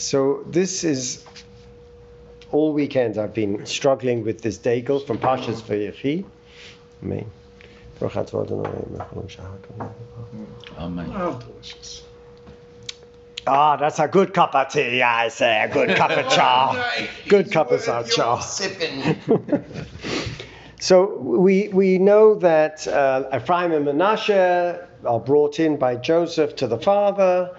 So 0.00 0.42
this 0.46 0.82
is 0.82 1.24
all 2.52 2.72
weekend 2.72 3.18
I've 3.18 3.34
been 3.34 3.66
struggling 3.66 4.24
with 4.24 4.40
this 4.40 4.56
Degel 4.56 4.98
from 4.98 5.18
Pashas 5.18 5.60
Vayechi. 5.60 6.24
Amen. 7.02 7.30
Amen. 10.78 11.12
Oh. 11.14 11.38
Ah, 13.46 13.76
that's 13.76 13.98
a 13.98 14.08
good 14.08 14.32
cup 14.32 14.54
of 14.54 14.72
tea, 14.72 15.02
I 15.02 15.28
say. 15.28 15.64
A 15.64 15.68
good 15.68 15.94
cup 15.94 16.10
of 16.12 16.28
cha. 16.32 17.02
Good 17.28 17.52
cup 17.52 17.70
of 17.70 17.84
cha. 17.84 18.40
So 20.82 21.18
we, 21.18 21.68
we 21.68 21.98
know 21.98 22.36
that 22.36 22.88
uh, 22.88 23.28
Ephraim 23.36 23.72
and 23.72 23.84
Manasseh 23.84 24.88
are 25.04 25.20
brought 25.20 25.60
in 25.60 25.76
by 25.76 25.96
Joseph 25.96 26.56
to 26.56 26.66
the 26.66 26.78
father, 26.78 27.54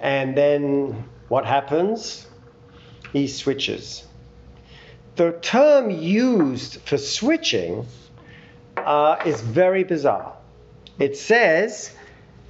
and 0.00 0.34
then 0.34 1.04
what 1.32 1.46
happens? 1.46 2.26
He 3.14 3.26
switches. 3.26 4.04
The 5.16 5.32
term 5.40 5.88
used 5.88 6.82
for 6.82 6.98
switching 6.98 7.86
uh, 8.76 9.16
is 9.24 9.40
very 9.40 9.82
bizarre. 9.82 10.36
It 10.98 11.16
says, 11.16 11.96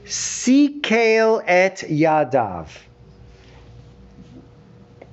Sikale 0.04 1.44
et 1.46 1.84
Yadav. 1.88 2.70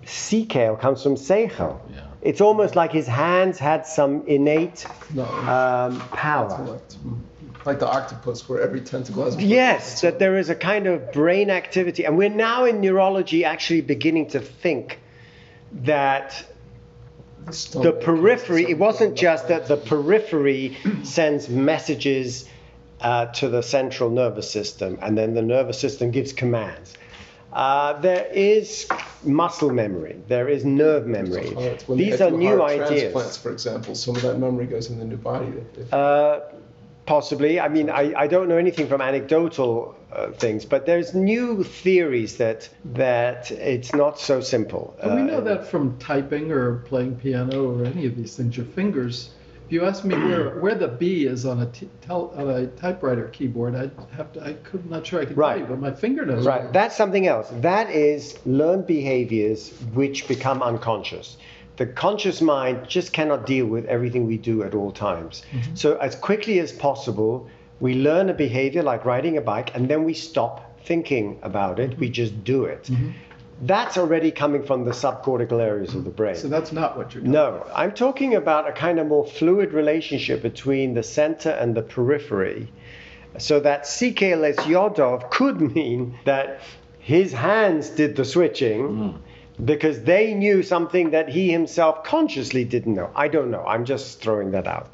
Sikale 0.04 0.80
comes 0.80 1.04
from 1.04 1.14
Seichel. 1.14 1.80
Yeah. 1.94 2.08
It's 2.24 2.42
almost 2.42 2.76
like 2.76 2.92
his 2.92 3.06
hands 3.06 3.60
had 3.60 3.86
some 3.86 4.24
innate 4.26 4.84
um, 5.16 6.00
power. 6.10 6.80
Like 7.70 7.80
the 7.80 7.88
octopus, 7.88 8.50
where 8.50 8.62
every 8.62 8.82
tentacle 8.82 9.26
has. 9.26 9.38
Yes, 9.38 10.02
that 10.02 10.18
there 10.18 10.38
is 10.38 10.50
a 10.50 10.56
kind 10.56 10.88
of 10.88 11.12
brain 11.12 11.50
activity. 11.50 12.04
And 12.04 12.18
we're 12.18 12.30
now 12.30 12.66
in 12.66 12.82
neurology 12.82 13.46
actually 13.46 13.82
beginning 13.82 14.30
to 14.30 14.40
think 14.40 15.00
that 15.84 16.46
the 17.74 17.92
periphery, 17.92 18.70
it 18.70 18.78
wasn't 18.78 19.16
just 19.16 19.50
that 19.50 19.68
the 19.68 19.78
periphery 19.78 20.78
sends 21.04 21.48
messages 21.48 22.50
uh, 23.02 23.28
to 23.28 23.50
the 23.50 23.62
central 23.62 24.10
nervous 24.10 24.50
system 24.50 24.98
and 25.02 25.18
then 25.18 25.34
the 25.34 25.42
nervous 25.42 25.80
system 25.80 26.12
gives 26.12 26.34
commands. 26.34 26.94
Uh, 27.52 28.00
there 28.02 28.28
is 28.32 28.88
muscle 29.24 29.72
memory, 29.72 30.20
there 30.28 30.48
is 30.48 30.64
nerve 30.66 31.08
memory. 31.08 31.50
These 31.88 32.22
are 32.22 32.30
new 32.30 32.62
ideas. 32.62 33.12
Transplants, 33.12 33.38
for 33.38 33.52
example, 33.52 33.96
some 33.96 34.16
of 34.16 34.22
that 34.22 34.38
memory 34.38 34.68
goes 34.68 34.90
in 34.90 35.00
the 35.00 35.06
new 35.06 35.18
body. 35.18 35.54
Uh, 35.92 36.42
possibly. 37.14 37.60
I 37.60 37.70
mean, 37.70 37.90
I, 37.90 38.14
I 38.24 38.28
don't 38.28 38.48
know 38.48 38.58
anything 38.58 38.88
from 38.88 39.02
anecdotal 39.02 39.96
uh, 40.14 40.28
things, 40.44 40.64
but 40.64 40.86
there's 40.86 41.16
new 41.16 41.64
theories 41.64 42.38
that 42.38 42.70
that 43.04 43.50
it's 43.52 43.94
not 43.96 44.20
so 44.20 44.42
simple. 44.42 44.84
But 45.02 45.16
we 45.16 45.22
Uh, 45.24 45.32
know 45.32 45.42
that 45.42 45.66
from 45.66 45.98
typing 45.98 46.52
or 46.52 46.66
playing 46.92 47.16
piano 47.16 47.58
or 47.72 47.84
any 47.94 48.06
of 48.06 48.16
these 48.16 48.36
things. 48.38 48.56
Your 48.56 48.68
fingers. 48.82 49.32
If 49.66 49.74
you 49.74 49.86
ask 49.86 50.04
me 50.04 50.16
where, 50.28 50.46
where 50.64 50.76
the 50.76 50.88
B 51.02 51.26
is 51.26 51.46
on 51.52 51.58
a 51.62 51.66
t- 51.78 51.90
tel, 52.06 52.22
on 52.38 52.48
a 52.50 52.68
typewriter 52.84 53.28
keyboard, 53.38 53.74
I'd 53.82 53.92
have 54.20 54.30
to. 54.34 54.40
I 54.50 54.54
could 54.68 54.86
not 54.94 55.02
sure 55.08 55.20
I 55.24 55.26
could 55.26 55.38
Right. 55.38 55.54
tell 55.58 55.62
you, 55.62 55.70
but 55.74 55.80
my 55.80 55.94
finger 56.06 56.24
knows. 56.30 56.46
Right, 56.46 56.72
that's 56.80 56.96
something 56.96 57.26
else. 57.36 57.48
That 57.72 57.90
is 57.90 58.22
learned 58.46 58.86
behaviors 58.86 59.70
which 60.00 60.28
become 60.28 60.62
unconscious. 60.72 61.38
The 61.80 61.86
conscious 61.86 62.42
mind 62.42 62.90
just 62.90 63.14
cannot 63.14 63.46
deal 63.46 63.66
with 63.66 63.86
everything 63.86 64.28
we 64.28 64.38
do 64.38 64.64
at 64.64 64.76
all 64.76 64.92
times. 64.92 65.44
Mm-hmm. 65.54 65.76
So, 65.76 65.96
as 65.96 66.14
quickly 66.14 66.60
as 66.60 66.74
possible, 66.74 67.48
we 67.80 67.94
learn 67.96 68.30
a 68.30 68.34
behavior 68.34 68.84
like 68.84 69.06
riding 69.06 69.38
a 69.38 69.42
bike 69.42 69.74
and 69.76 69.88
then 69.88 70.04
we 70.04 70.14
stop 70.14 70.78
thinking 70.84 71.40
about 71.42 71.80
it, 71.80 71.98
we 71.98 72.08
mm-hmm. 72.08 72.14
just 72.22 72.44
do 72.44 72.66
it. 72.66 72.84
Mm-hmm. 72.84 73.12
That's 73.62 73.98
already 73.98 74.30
coming 74.30 74.64
from 74.64 74.84
the 74.84 74.92
subcortical 74.92 75.62
areas 75.62 75.96
of 75.96 76.04
the 76.04 76.10
brain. 76.10 76.36
So 76.36 76.50
that's 76.50 76.74
not 76.74 76.98
what 76.98 77.14
you're. 77.14 77.24
No, 77.24 77.66
I'm 77.74 77.94
talking 77.94 78.36
about 78.36 78.68
a 78.68 78.74
kind 78.74 79.00
of 79.00 79.08
more 79.08 79.26
fluid 79.26 79.72
relationship 79.72 80.42
between 80.42 80.96
the 80.96 81.04
center 81.04 81.52
and 81.52 81.76
the 81.76 81.82
periphery. 81.82 82.74
So 83.38 83.62
that 83.62 83.84
CK 83.84 84.22
Les 84.44 84.58
Yodov 84.68 85.32
could 85.32 85.62
mean 85.76 86.20
that 86.26 86.60
his 87.00 87.32
hands 87.32 87.90
did 87.90 88.18
the 88.18 88.26
switching 88.26 88.82
mm. 88.82 89.18
Because 89.64 90.04
they 90.04 90.34
knew 90.34 90.64
something 90.64 91.12
that 91.12 91.30
he 91.30 91.52
himself 91.52 92.04
consciously 92.04 92.64
didn't 92.64 92.94
know. 92.94 93.10
I 93.16 93.28
don't 93.28 93.52
know. 93.52 93.64
I'm 93.66 93.86
just 93.86 94.22
throwing 94.22 94.52
that 94.52 94.68
out. 94.68 94.94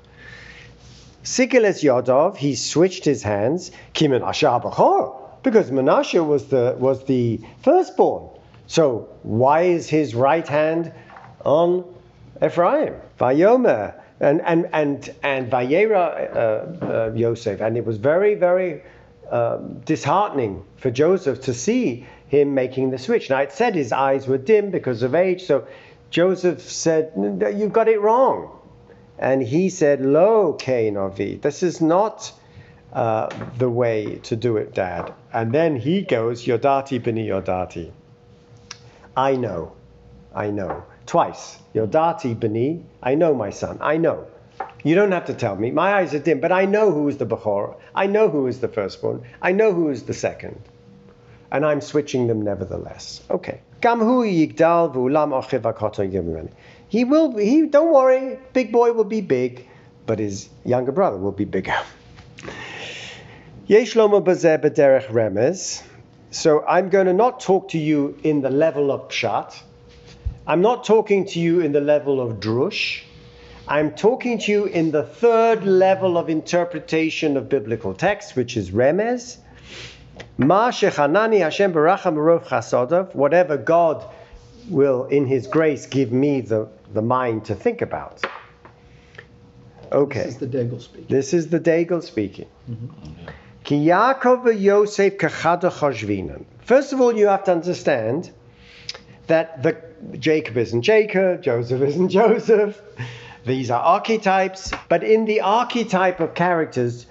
Sikiles 1.23 1.83
Yodov, 1.83 2.37
he 2.37 2.55
switched 2.55 3.03
his 3.05 3.23
hands, 3.23 3.71
ki 3.93 4.07
Menashe 4.07 5.21
because 5.43 5.69
Menashe 5.71 6.25
was 6.25 6.47
the 6.47 6.75
was 6.79 7.05
the 7.05 7.39
firstborn. 7.63 8.29
So 8.67 9.09
why 9.23 9.61
is 9.63 9.89
his 9.89 10.15
right 10.15 10.47
hand 10.47 10.91
on 11.43 11.83
Ephraim? 12.43 12.95
Vayomer 13.19 13.93
and 14.19 14.41
and 14.41 14.69
and 14.73 15.15
and 15.23 15.51
Vayera 15.51 16.35
uh, 16.35 16.85
uh, 16.85 17.11
Yosef, 17.15 17.61
and 17.61 17.77
it 17.77 17.85
was 17.85 17.97
very 17.97 18.35
very 18.35 18.81
um, 19.31 19.81
disheartening 19.85 20.63
for 20.77 20.91
Joseph 20.91 21.41
to 21.41 21.53
see 21.53 22.05
him 22.27 22.53
making 22.53 22.91
the 22.91 22.97
switch. 22.97 23.29
Now 23.29 23.39
it 23.39 23.51
said 23.51 23.75
his 23.75 23.91
eyes 23.91 24.27
were 24.27 24.37
dim 24.37 24.71
because 24.71 25.03
of 25.03 25.15
age, 25.15 25.43
so 25.43 25.67
Joseph 26.09 26.61
said, 26.61 27.11
"You've 27.15 27.73
got 27.73 27.87
it 27.87 27.99
wrong." 28.01 28.51
And 29.17 29.41
he 29.41 29.69
said, 29.69 30.01
Lo, 30.01 30.53
Cain 30.53 30.97
Avi, 30.97 31.35
this 31.35 31.63
is 31.63 31.79
not 31.79 32.33
uh, 32.91 33.29
the 33.57 33.69
way 33.69 34.19
to 34.23 34.35
do 34.35 34.57
it, 34.57 34.73
Dad. 34.73 35.13
And 35.31 35.53
then 35.53 35.75
he 35.77 36.01
goes, 36.01 36.45
Yodati 36.45 37.01
bini 37.01 37.27
Yodati. 37.27 37.91
I 39.15 39.35
know, 39.35 39.73
I 40.33 40.51
know. 40.51 40.83
Twice. 41.05 41.59
Yodati 41.73 42.37
bini, 42.37 42.83
I 43.01 43.15
know 43.15 43.33
my 43.33 43.51
son, 43.51 43.77
I 43.81 43.97
know. 43.97 44.27
You 44.85 44.93
don't 44.93 45.13
have 45.13 45.25
to 45.25 45.33
tell 45.33 45.55
me. 45.55 45.71
My 45.71 45.95
eyes 45.95 46.13
are 46.13 46.19
dim, 46.19 46.39
but 46.39 46.51
I 46.51 46.65
know 46.65 46.91
who 46.91 47.07
is 47.07 47.17
the 47.17 47.25
Bechor. 47.25 47.75
I 47.95 48.05
know 48.05 48.29
who 48.29 48.45
is 48.45 48.59
the 48.59 48.67
firstborn. 48.67 49.23
I 49.41 49.51
know 49.51 49.73
who 49.73 49.89
is 49.89 50.03
the 50.03 50.13
second. 50.13 50.61
And 51.51 51.65
I'm 51.65 51.81
switching 51.81 52.27
them 52.27 52.43
nevertheless. 52.43 53.23
Okay. 53.31 53.61
He 56.87 57.03
will 57.03 57.35
he, 57.35 57.65
don't 57.65 57.91
worry, 57.91 58.37
big 58.53 58.71
boy 58.71 58.91
will 58.93 59.05
be 59.05 59.21
big, 59.21 59.67
but 60.05 60.19
his 60.19 60.49
younger 60.63 60.91
brother 60.91 61.17
will 61.17 61.31
be 61.31 61.45
bigger. 61.45 61.79
So 66.29 66.63
I'm 66.63 66.89
going 66.89 67.07
to 67.07 67.13
not 67.13 67.39
talk 67.39 67.69
to 67.69 67.79
you 67.79 68.19
in 68.21 68.41
the 68.41 68.51
level 68.51 68.91
of 68.91 69.09
pshat. 69.09 69.59
I'm 70.45 70.61
not 70.61 70.83
talking 70.83 71.25
to 71.25 71.39
you 71.39 71.61
in 71.61 71.71
the 71.71 71.81
level 71.81 72.21
of 72.21 72.39
drush. 72.39 73.01
I'm 73.67 73.91
talking 73.91 74.37
to 74.39 74.51
you 74.51 74.65
in 74.65 74.91
the 74.91 75.03
third 75.03 75.65
level 75.65 76.17
of 76.17 76.29
interpretation 76.29 77.35
of 77.35 77.49
biblical 77.49 77.95
text, 77.95 78.35
which 78.35 78.57
is 78.57 78.69
remez. 78.69 79.37
Ma 80.37 80.69
shechanani 80.69 81.39
Hashem 81.39 81.73
baracham 81.73 82.15
merov 82.15 82.45
chasodav. 82.45 83.15
Whatever 83.15 83.57
God 83.57 84.05
will, 84.69 85.05
in 85.05 85.25
His 85.25 85.47
grace, 85.47 85.87
give 85.87 86.11
me 86.11 86.41
the, 86.41 86.67
the 86.93 87.01
mind 87.01 87.45
to 87.45 87.55
think 87.55 87.81
about. 87.81 88.23
Okay. 89.91 90.23
This 90.23 90.33
is 90.33 90.37
the 90.37 90.47
Daigle 90.47 90.81
speaking. 90.81 91.07
This 91.09 91.33
is 91.33 91.49
the 91.49 91.59
Daigle 91.59 92.03
speaking. 92.03 92.47
Ki 93.63 93.87
Yaakov 93.87 94.43
kachada 95.17 95.71
chashvinan. 95.71 96.45
First 96.59 96.93
of 96.93 97.01
all, 97.01 97.17
you 97.17 97.27
have 97.27 97.43
to 97.45 97.51
understand 97.51 98.31
that 99.25 99.63
the 99.63 99.75
Jacob 100.19 100.57
isn't 100.57 100.83
Jacob, 100.83 101.41
Joseph 101.41 101.81
isn't 101.81 102.09
Joseph. 102.19 102.79
These 103.45 103.69
are 103.69 103.81
archetypes, 103.81 104.73
but 104.89 105.03
in 105.03 105.25
the 105.25 105.41
archetype 105.41 106.19
of 106.19 106.33
characters, 106.33 107.05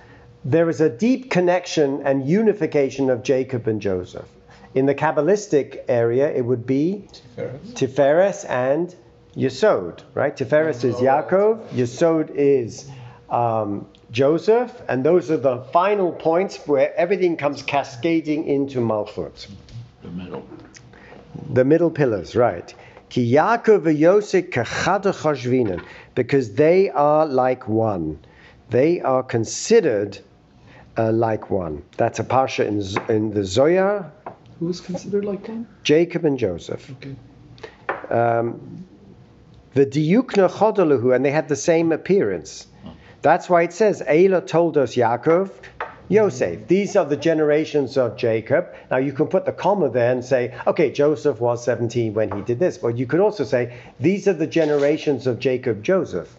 there 0.44 0.68
is 0.68 0.80
a 0.80 0.90
deep 0.90 1.30
connection 1.30 2.02
and 2.04 2.28
unification 2.28 3.08
of 3.08 3.22
Jacob 3.22 3.68
and 3.68 3.80
Joseph. 3.80 4.26
In 4.74 4.86
the 4.86 4.94
Kabbalistic 4.94 5.84
area, 5.88 6.28
it 6.32 6.44
would 6.44 6.66
be 6.66 7.06
Tiferes. 7.36 7.74
Tiferes 7.74 8.50
and 8.50 8.94
Yesod, 9.36 10.00
right? 10.14 10.36
Tiferes 10.36 10.84
is 10.84 10.96
Yaakov, 10.96 11.68
Yesod 11.68 12.30
is 12.34 12.90
um, 13.30 13.86
Joseph, 14.10 14.72
and 14.88 15.04
those 15.04 15.30
are 15.30 15.36
the 15.36 15.58
final 15.72 16.10
points 16.10 16.56
where 16.66 16.92
everything 16.96 17.36
comes 17.36 17.62
cascading 17.62 18.48
into 18.48 18.80
Malchut. 18.80 19.46
The 20.02 20.10
middle. 20.10 20.46
The 21.52 21.64
middle 21.64 21.90
pillars, 21.90 22.34
right. 22.34 22.74
Ki 23.14 23.32
Yaakov 23.32 23.82
v'Yosef 23.86 25.84
because 26.16 26.54
they 26.54 26.90
are 26.90 27.24
like 27.24 27.68
one. 27.68 28.18
They 28.70 29.00
are 29.02 29.22
considered 29.22 30.18
uh, 30.98 31.12
like 31.12 31.48
one. 31.48 31.84
That's 31.96 32.18
a 32.18 32.24
parsha 32.24 32.66
in, 32.66 33.14
in 33.14 33.30
the 33.30 33.44
Zohar, 33.44 34.10
Who 34.58 34.68
is 34.68 34.80
considered 34.80 35.24
like 35.24 35.46
one? 35.46 35.68
Jacob 35.84 36.24
and 36.24 36.36
Joseph. 36.36 36.90
Okay. 36.90 37.14
um, 38.10 38.84
the 39.74 39.86
diukna 39.86 40.50
chodaluhu, 40.50 41.14
and 41.14 41.24
they 41.24 41.30
had 41.30 41.48
the 41.48 41.54
same 41.54 41.92
appearance. 41.92 42.66
That's 43.22 43.48
why 43.48 43.62
it 43.62 43.72
says, 43.72 44.02
Eileh 44.02 44.44
toldos 44.44 44.96
Yaakov, 44.96 45.52
Yosef. 46.08 46.68
These 46.68 46.96
are 46.96 47.04
the 47.04 47.16
generations 47.16 47.96
of 47.96 48.16
Jacob. 48.16 48.74
Now 48.90 48.98
you 48.98 49.12
can 49.12 49.26
put 49.26 49.46
the 49.46 49.52
comma 49.52 49.88
there 49.88 50.12
and 50.12 50.24
say, 50.24 50.54
okay, 50.66 50.90
Joseph 50.90 51.40
was 51.40 51.64
17 51.64 52.14
when 52.14 52.30
he 52.30 52.42
did 52.42 52.58
this. 52.58 52.78
But 52.78 52.98
you 52.98 53.06
could 53.06 53.20
also 53.20 53.44
say, 53.44 53.78
these 53.98 54.28
are 54.28 54.34
the 54.34 54.46
generations 54.46 55.26
of 55.26 55.38
Jacob 55.38 55.82
Joseph. 55.82 56.34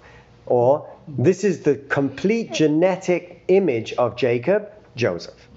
Or 0.45 0.88
this 1.07 1.44
is 1.44 1.63
the 1.63 1.75
complete 1.75 2.53
genetic 2.53 3.44
image 3.47 3.94
of 3.94 4.15
Jacob 4.15 4.71
Joseph. 4.95 5.50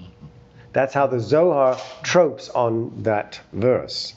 That's 0.73 0.95
how 0.95 1.07
the 1.07 1.21
Zohar 1.21 1.79
tropes 2.03 2.49
on 2.51 3.03
that 3.03 3.41
verse. 3.53 4.15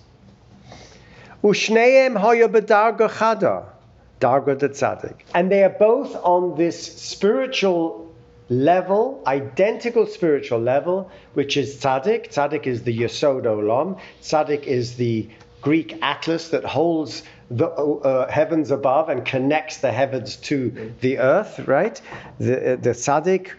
Darga. 4.20 5.16
And 5.34 5.52
they 5.52 5.64
are 5.64 5.70
both 5.70 6.16
on 6.16 6.56
this 6.56 7.02
spiritual 7.02 8.11
level, 8.52 9.24
identical 9.26 10.06
spiritual 10.06 10.60
level, 10.60 11.10
which 11.34 11.56
is 11.56 11.78
tzaddik. 11.78 12.28
Tzaddik 12.34 12.68
is 12.68 12.84
the 12.84 12.96
yesod 12.96 13.44
olam. 13.44 13.98
Tzaddik 14.22 14.64
is 14.64 14.98
the 14.98 15.28
Greek 15.62 15.98
atlas 16.02 16.50
that 16.50 16.66
holds 16.66 17.24
the 17.50 17.68
uh, 17.68 18.30
heavens 18.30 18.70
above 18.70 19.08
and 19.08 19.26
connects 19.26 19.78
the 19.78 19.92
heavens 19.92 20.36
to 20.36 20.94
the 21.00 21.18
earth, 21.20 21.60
right? 21.66 22.02
The, 22.40 22.74
uh, 22.74 22.76
the 22.76 22.90
tzaddik. 22.90 23.52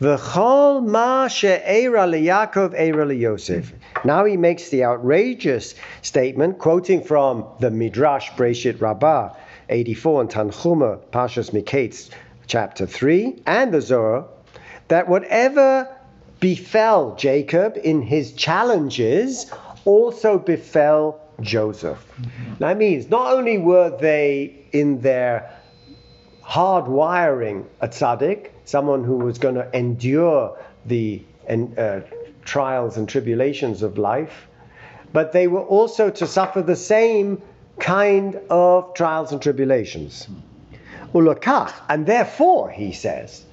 V'chol 0.00 0.86
ma 0.86 1.28
she'era 1.28 2.06
liyakov 2.06 2.72
era 2.74 3.04
liyosef. 3.04 3.72
Now 4.06 4.24
he 4.24 4.38
makes 4.38 4.70
the 4.70 4.84
outrageous 4.84 5.74
statement, 6.00 6.58
quoting 6.58 7.04
from 7.04 7.44
the 7.60 7.70
Midrash 7.70 8.30
Breshit 8.30 8.80
Rabbah 8.80 9.34
84 9.68 10.22
and 10.22 10.30
Tanchuma 10.30 10.98
Pashas 11.12 11.50
Miketz 11.50 12.10
chapter 12.52 12.84
3 12.84 13.44
and 13.46 13.72
the 13.72 13.80
Zohar, 13.80 14.26
that 14.88 15.08
whatever 15.08 15.88
befell 16.38 17.14
Jacob 17.16 17.78
in 17.82 18.02
his 18.02 18.34
challenges 18.34 19.50
also 19.86 20.38
befell 20.38 21.18
Joseph. 21.40 22.04
That 22.58 22.76
means 22.76 23.08
not 23.08 23.32
only 23.32 23.56
were 23.56 23.96
they 23.96 24.66
in 24.70 25.00
their 25.00 25.50
hard 26.42 26.88
wiring 26.88 27.64
a 27.80 27.88
tzaddik, 27.88 28.50
someone 28.66 29.02
who 29.02 29.16
was 29.16 29.38
going 29.38 29.54
to 29.54 29.66
endure 29.74 30.58
the 30.84 31.22
uh, 31.48 32.00
trials 32.44 32.98
and 32.98 33.08
tribulations 33.08 33.82
of 33.82 33.96
life, 33.96 34.46
but 35.14 35.32
they 35.32 35.46
were 35.46 35.64
also 35.64 36.10
to 36.10 36.26
suffer 36.26 36.60
the 36.60 36.76
same 36.76 37.40
kind 37.78 38.38
of 38.50 38.92
trials 38.92 39.32
and 39.32 39.40
tribulations. 39.40 40.28
Ulakach, 41.13 41.73
and 41.89 42.05
therefore, 42.05 42.69
he 42.69 42.91
says, 42.91 43.43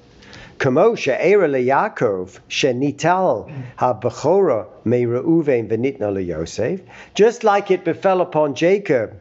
כמו 0.59 0.97
שאירע 0.97 1.47
ליעקב 1.47 2.29
שניטל 2.47 3.41
הבכורה 3.79 4.63
מראובן 4.85 5.65
וניתנה 5.69 6.09
ליוסף, 6.09 6.79
just 7.13 7.43
like 7.43 7.71
it 7.71 7.83
befell 7.83 8.21
upon 8.21 8.53
Jacob, 8.55 9.11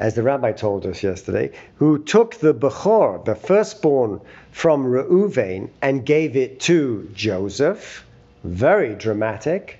as 0.00 0.14
the 0.14 0.22
rabbi 0.22 0.50
told 0.52 0.86
us 0.86 1.02
yesterday, 1.02 1.50
who 1.76 1.98
took 1.98 2.34
the 2.36 2.54
Bechor, 2.54 3.22
the 3.24 3.34
firstborn 3.34 4.20
from 4.50 4.86
Reuven, 4.86 5.68
and 5.82 6.06
gave 6.06 6.36
it 6.36 6.58
to 6.60 7.08
Joseph. 7.14 8.06
Very 8.42 8.94
dramatic. 8.94 9.78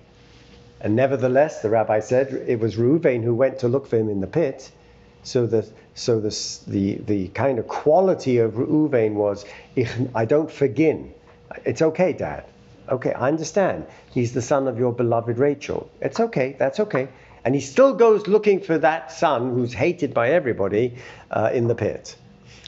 And 0.82 0.94
nevertheless, 0.94 1.62
the 1.62 1.70
rabbi 1.70 2.00
said 2.00 2.32
it 2.46 2.60
was 2.60 2.76
Reuven 2.76 3.22
who 3.22 3.34
went 3.34 3.58
to 3.60 3.68
look 3.68 3.86
for 3.86 3.96
him 3.96 4.10
in 4.10 4.20
the 4.20 4.26
pit. 4.26 4.70
So 5.22 5.46
the 5.46 5.66
so 5.95 6.19
the 6.19 6.29
the, 6.67 6.95
the 7.07 7.27
kind 7.29 7.57
of 7.57 7.67
quality 7.67 8.37
of 8.37 8.53
Reuven 8.53 9.13
was, 9.13 9.45
I 10.13 10.25
don't 10.25 10.51
forgive. 10.51 10.99
It's 11.63 11.81
okay, 11.81 12.13
Dad. 12.13 12.43
Okay, 12.89 13.13
I 13.13 13.29
understand. 13.29 13.87
He's 14.11 14.33
the 14.33 14.41
son 14.41 14.67
of 14.67 14.77
your 14.77 14.93
beloved 14.93 15.39
Rachel. 15.39 15.89
It's 16.01 16.19
okay. 16.19 16.55
That's 16.59 16.79
okay. 16.79 17.07
And 17.43 17.55
he 17.55 17.61
still 17.61 17.93
goes 17.93 18.27
looking 18.27 18.59
for 18.59 18.77
that 18.77 19.11
son 19.11 19.53
who's 19.53 19.73
hated 19.73 20.13
by 20.13 20.29
everybody 20.31 20.97
uh, 21.31 21.49
in 21.53 21.67
the 21.67 21.75
pit. 21.75 22.15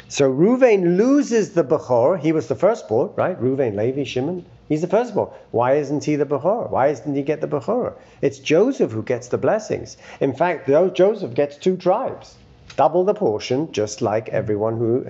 So 0.07 0.31
Reuven 0.31 0.97
loses 0.97 1.53
the 1.53 1.63
Bechor. 1.63 2.17
He 2.19 2.31
was 2.31 2.47
the 2.47 2.55
firstborn, 2.55 3.11
right? 3.15 3.39
Reuven, 3.41 3.75
Levi, 3.75 4.05
Shimon. 4.05 4.45
He's 4.69 4.81
the 4.81 4.87
firstborn. 4.87 5.29
Why 5.51 5.73
isn't 5.73 6.05
he 6.05 6.15
the 6.15 6.25
Bechor? 6.25 6.69
Why 6.69 6.89
doesn't 6.89 7.15
he 7.15 7.23
get 7.23 7.41
the 7.41 7.47
Bechor? 7.47 7.93
It's 8.21 8.39
Joseph 8.39 8.91
who 8.91 9.03
gets 9.03 9.27
the 9.27 9.37
blessings. 9.37 9.97
In 10.21 10.33
fact, 10.33 10.67
Joseph 10.67 11.33
gets 11.33 11.57
two 11.57 11.75
tribes, 11.75 12.35
double 12.75 13.03
the 13.03 13.13
portion, 13.13 13.71
just 13.71 14.01
like 14.01 14.29
everyone 14.29 14.77
who 14.77 15.07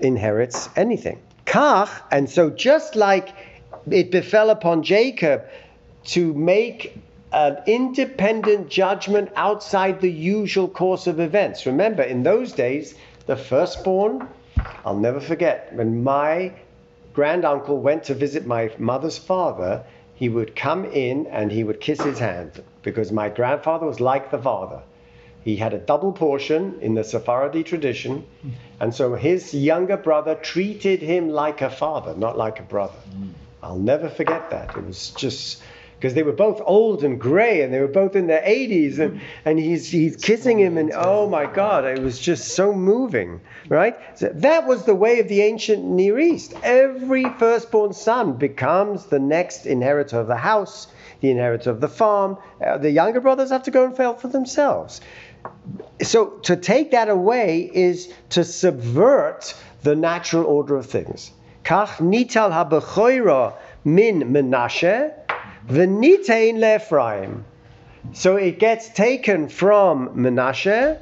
inherits 0.00 0.68
anything. 0.76 1.20
Kach, 1.46 1.90
and 2.10 2.28
so 2.28 2.50
just 2.50 2.94
like 2.94 3.30
it 3.90 4.10
befell 4.10 4.50
upon 4.50 4.82
Jacob 4.82 5.44
to 6.04 6.32
make 6.34 6.96
an 7.32 7.58
independent 7.66 8.68
judgment 8.68 9.30
outside 9.36 10.00
the 10.00 10.10
usual 10.10 10.68
course 10.68 11.06
of 11.06 11.20
events. 11.20 11.66
Remember, 11.66 12.02
in 12.02 12.22
those 12.22 12.52
days, 12.52 12.94
the 13.26 13.36
firstborn, 13.36 14.28
I'll 14.84 14.98
never 14.98 15.20
forget, 15.20 15.72
when 15.74 16.02
my 16.02 16.52
granduncle 17.12 17.78
went 17.78 18.04
to 18.04 18.14
visit 18.14 18.46
my 18.46 18.70
mother's 18.78 19.18
father, 19.18 19.84
he 20.14 20.28
would 20.28 20.54
come 20.56 20.84
in 20.84 21.26
and 21.28 21.50
he 21.50 21.64
would 21.64 21.80
kiss 21.80 22.00
his 22.00 22.18
hand 22.18 22.62
because 22.82 23.12
my 23.12 23.28
grandfather 23.28 23.86
was 23.86 24.00
like 24.00 24.30
the 24.30 24.38
father. 24.38 24.82
He 25.44 25.56
had 25.56 25.72
a 25.72 25.78
double 25.78 26.12
portion 26.12 26.78
in 26.80 26.94
the 26.94 27.04
Sephardi 27.04 27.62
tradition, 27.62 28.26
and 28.78 28.94
so 28.94 29.14
his 29.14 29.54
younger 29.54 29.96
brother 29.96 30.34
treated 30.34 31.00
him 31.00 31.30
like 31.30 31.62
a 31.62 31.70
father, 31.70 32.14
not 32.14 32.36
like 32.36 32.60
a 32.60 32.64
brother. 32.64 32.98
I'll 33.62 33.78
never 33.78 34.08
forget 34.08 34.50
that. 34.50 34.76
It 34.76 34.86
was 34.86 35.10
just 35.10 35.62
because 36.00 36.14
they 36.14 36.22
were 36.22 36.32
both 36.32 36.62
old 36.64 37.04
and 37.04 37.20
gray 37.20 37.60
and 37.60 37.74
they 37.74 37.78
were 37.78 37.86
both 37.86 38.16
in 38.16 38.26
their 38.26 38.40
80s 38.40 38.98
and, 38.98 39.20
and 39.44 39.58
he's, 39.58 39.90
he's 39.90 40.16
kissing 40.16 40.58
him 40.58 40.78
and 40.78 40.92
oh 40.94 41.28
my 41.28 41.44
god 41.44 41.84
it 41.84 41.98
was 41.98 42.18
just 42.18 42.48
so 42.54 42.72
moving 42.72 43.38
right 43.68 43.98
so 44.14 44.30
that 44.36 44.66
was 44.66 44.86
the 44.86 44.94
way 44.94 45.20
of 45.20 45.28
the 45.28 45.42
ancient 45.42 45.84
near 45.84 46.18
east 46.18 46.54
every 46.62 47.24
firstborn 47.38 47.92
son 47.92 48.32
becomes 48.32 49.06
the 49.06 49.18
next 49.18 49.66
inheritor 49.66 50.18
of 50.18 50.26
the 50.26 50.38
house 50.38 50.86
the 51.20 51.30
inheritor 51.30 51.68
of 51.68 51.82
the 51.82 51.88
farm 51.88 52.38
uh, 52.64 52.78
the 52.78 52.90
younger 52.90 53.20
brothers 53.20 53.50
have 53.50 53.64
to 53.64 53.70
go 53.70 53.84
and 53.84 53.94
fend 53.94 54.18
for 54.18 54.28
themselves 54.28 55.02
so 56.02 56.26
to 56.42 56.56
take 56.56 56.90
that 56.90 57.08
away 57.08 57.70
is 57.72 58.12
to 58.30 58.44
subvert 58.44 59.54
the 59.82 59.94
natural 59.94 60.44
order 60.44 60.76
of 60.76 60.86
things 60.86 61.30
kach 61.64 61.88
nital 61.98 62.50
habechoira 62.50 63.54
min 63.84 64.22
menashe 64.22 65.12
V'nitein 65.68 66.56
le'Ephraim. 66.56 67.42
So 68.12 68.36
it 68.36 68.58
gets 68.58 68.88
taken 68.88 69.48
from 69.48 70.08
Menashe 70.16 70.98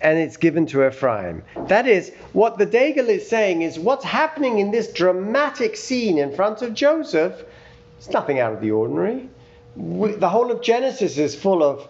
and 0.00 0.18
it's 0.18 0.36
given 0.36 0.66
to 0.66 0.86
Ephraim. 0.86 1.42
That 1.66 1.86
is, 1.86 2.12
what 2.32 2.58
the 2.58 2.66
Daigle 2.66 3.08
is 3.08 3.28
saying 3.28 3.62
is 3.62 3.78
what's 3.78 4.04
happening 4.04 4.58
in 4.58 4.70
this 4.70 4.92
dramatic 4.92 5.76
scene 5.76 6.18
in 6.18 6.32
front 6.34 6.62
of 6.62 6.74
Joseph 6.74 7.42
It's 7.98 8.10
nothing 8.10 8.38
out 8.38 8.52
of 8.52 8.60
the 8.60 8.70
ordinary. 8.70 9.28
The 9.76 10.28
whole 10.28 10.50
of 10.50 10.62
Genesis 10.62 11.18
is 11.18 11.34
full 11.34 11.62
of 11.62 11.88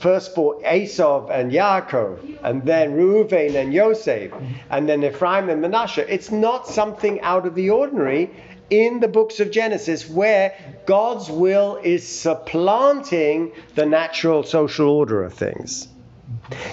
firstborn 0.00 0.64
Esau 0.66 1.28
and 1.28 1.52
Yaakov, 1.52 2.38
and 2.42 2.64
then 2.64 2.96
Reuven 2.96 3.54
and 3.54 3.72
Yosef, 3.72 4.32
and 4.70 4.88
then 4.88 5.04
Ephraim 5.04 5.48
and 5.50 5.60
Manasseh. 5.60 6.12
It's 6.12 6.30
not 6.30 6.66
something 6.66 7.20
out 7.20 7.46
of 7.46 7.54
the 7.54 7.70
ordinary 7.70 8.30
in 8.70 9.00
the 9.00 9.08
books 9.08 9.40
of 9.40 9.50
Genesis 9.50 10.08
where 10.08 10.54
God's 10.86 11.28
will 11.28 11.78
is 11.82 12.06
supplanting 12.06 13.52
the 13.74 13.84
natural 13.84 14.42
social 14.42 14.88
order 14.88 15.22
of 15.22 15.34
things. 15.34 15.88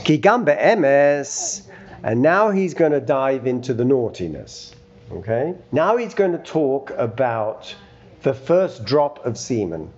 emes, 0.06 1.64
and 2.04 2.22
now 2.22 2.52
he's 2.52 2.74
going 2.76 2.92
to 2.94 3.02
dive 3.02 3.48
into 3.48 3.74
the 3.74 3.84
naughtiness. 3.84 4.74
Okay? 5.12 5.56
Now 5.72 5.98
he's 5.98 6.14
going 6.14 6.34
to 6.34 6.38
talk 6.38 6.92
about 6.92 7.76
the 8.22 8.34
first 8.34 8.86
drop 8.86 9.26
of 9.26 9.38
semen. 9.38 9.92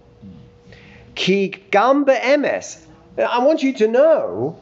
Ki 1.16 1.54
emes. 1.72 2.86
I 3.20 3.40
want 3.40 3.64
you 3.64 3.74
to 3.74 3.88
know 3.88 4.60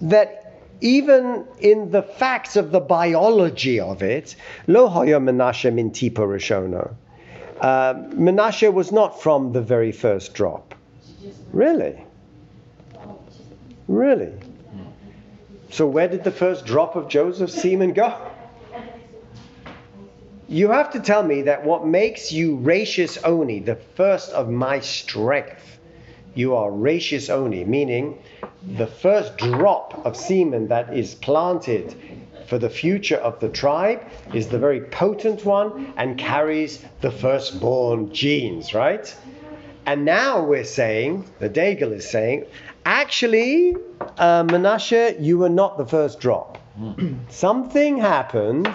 that 0.00 0.60
even 0.80 1.46
in 1.60 1.90
the 1.90 2.02
facts 2.02 2.56
of 2.56 2.72
the 2.72 2.80
biology 2.80 3.78
of 3.78 4.02
it, 4.02 4.34
lo 4.66 4.88
hoya 4.88 5.20
Menashe 5.20 5.72
min 5.72 5.90
tipo. 5.90 6.94
Uh, 7.60 7.94
Menashe 7.94 8.72
was 8.72 8.90
not 8.90 9.22
from 9.22 9.52
the 9.52 9.62
very 9.62 9.92
first 9.92 10.34
drop. 10.34 10.74
Really? 11.52 12.04
Really? 13.86 14.32
So 15.70 15.86
where 15.86 16.08
did 16.08 16.24
the 16.24 16.30
first 16.30 16.66
drop 16.66 16.96
of 16.96 17.08
Joseph's 17.08 17.54
semen 17.54 17.92
go? 17.92 18.14
You 20.48 20.70
have 20.70 20.92
to 20.92 21.00
tell 21.00 21.22
me 21.22 21.42
that 21.42 21.64
what 21.64 21.86
makes 21.86 22.30
you 22.32 22.56
Oni, 23.24 23.60
the 23.60 23.76
first 23.76 24.32
of 24.32 24.50
my 24.50 24.80
strength, 24.80 25.78
you 26.34 26.54
are 26.54 26.70
Rashis 26.70 27.30
Oni, 27.30 27.64
meaning 27.64 28.18
the 28.76 28.86
first 28.86 29.36
drop 29.36 30.04
of 30.06 30.16
semen 30.16 30.68
that 30.68 30.96
is 30.96 31.14
planted 31.14 31.94
for 32.46 32.58
the 32.58 32.70
future 32.70 33.16
of 33.16 33.40
the 33.40 33.48
tribe 33.48 34.02
is 34.34 34.48
the 34.48 34.58
very 34.58 34.80
potent 34.80 35.44
one 35.44 35.92
and 35.96 36.18
carries 36.18 36.84
the 37.00 37.10
firstborn 37.10 38.12
genes, 38.12 38.74
right? 38.74 39.14
And 39.86 40.04
now 40.04 40.44
we're 40.44 40.64
saying, 40.64 41.24
the 41.38 41.48
Daigle 41.48 41.92
is 41.92 42.08
saying, 42.08 42.46
actually, 42.84 43.74
uh, 44.18 44.44
Menashe, 44.44 45.20
you 45.20 45.38
were 45.38 45.48
not 45.48 45.76
the 45.76 45.86
first 45.86 46.20
drop. 46.20 46.58
Something 47.28 47.98
happened 47.98 48.72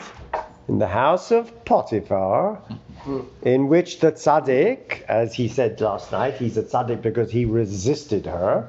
in 0.67 0.79
the 0.79 0.87
house 0.87 1.31
of 1.31 1.65
Potiphar 1.65 2.61
Hmm. 3.07 3.21
in 3.41 3.69
which 3.69 4.01
the 4.01 4.11
tzaddik, 4.11 5.03
as 5.07 5.33
he 5.33 5.47
said 5.47 5.79
last 5.79 6.11
night, 6.11 6.33
he's 6.33 6.57
a 6.57 6.63
tzaddik 6.63 7.01
because 7.01 7.31
he 7.31 7.45
resisted 7.45 8.25
her. 8.25 8.67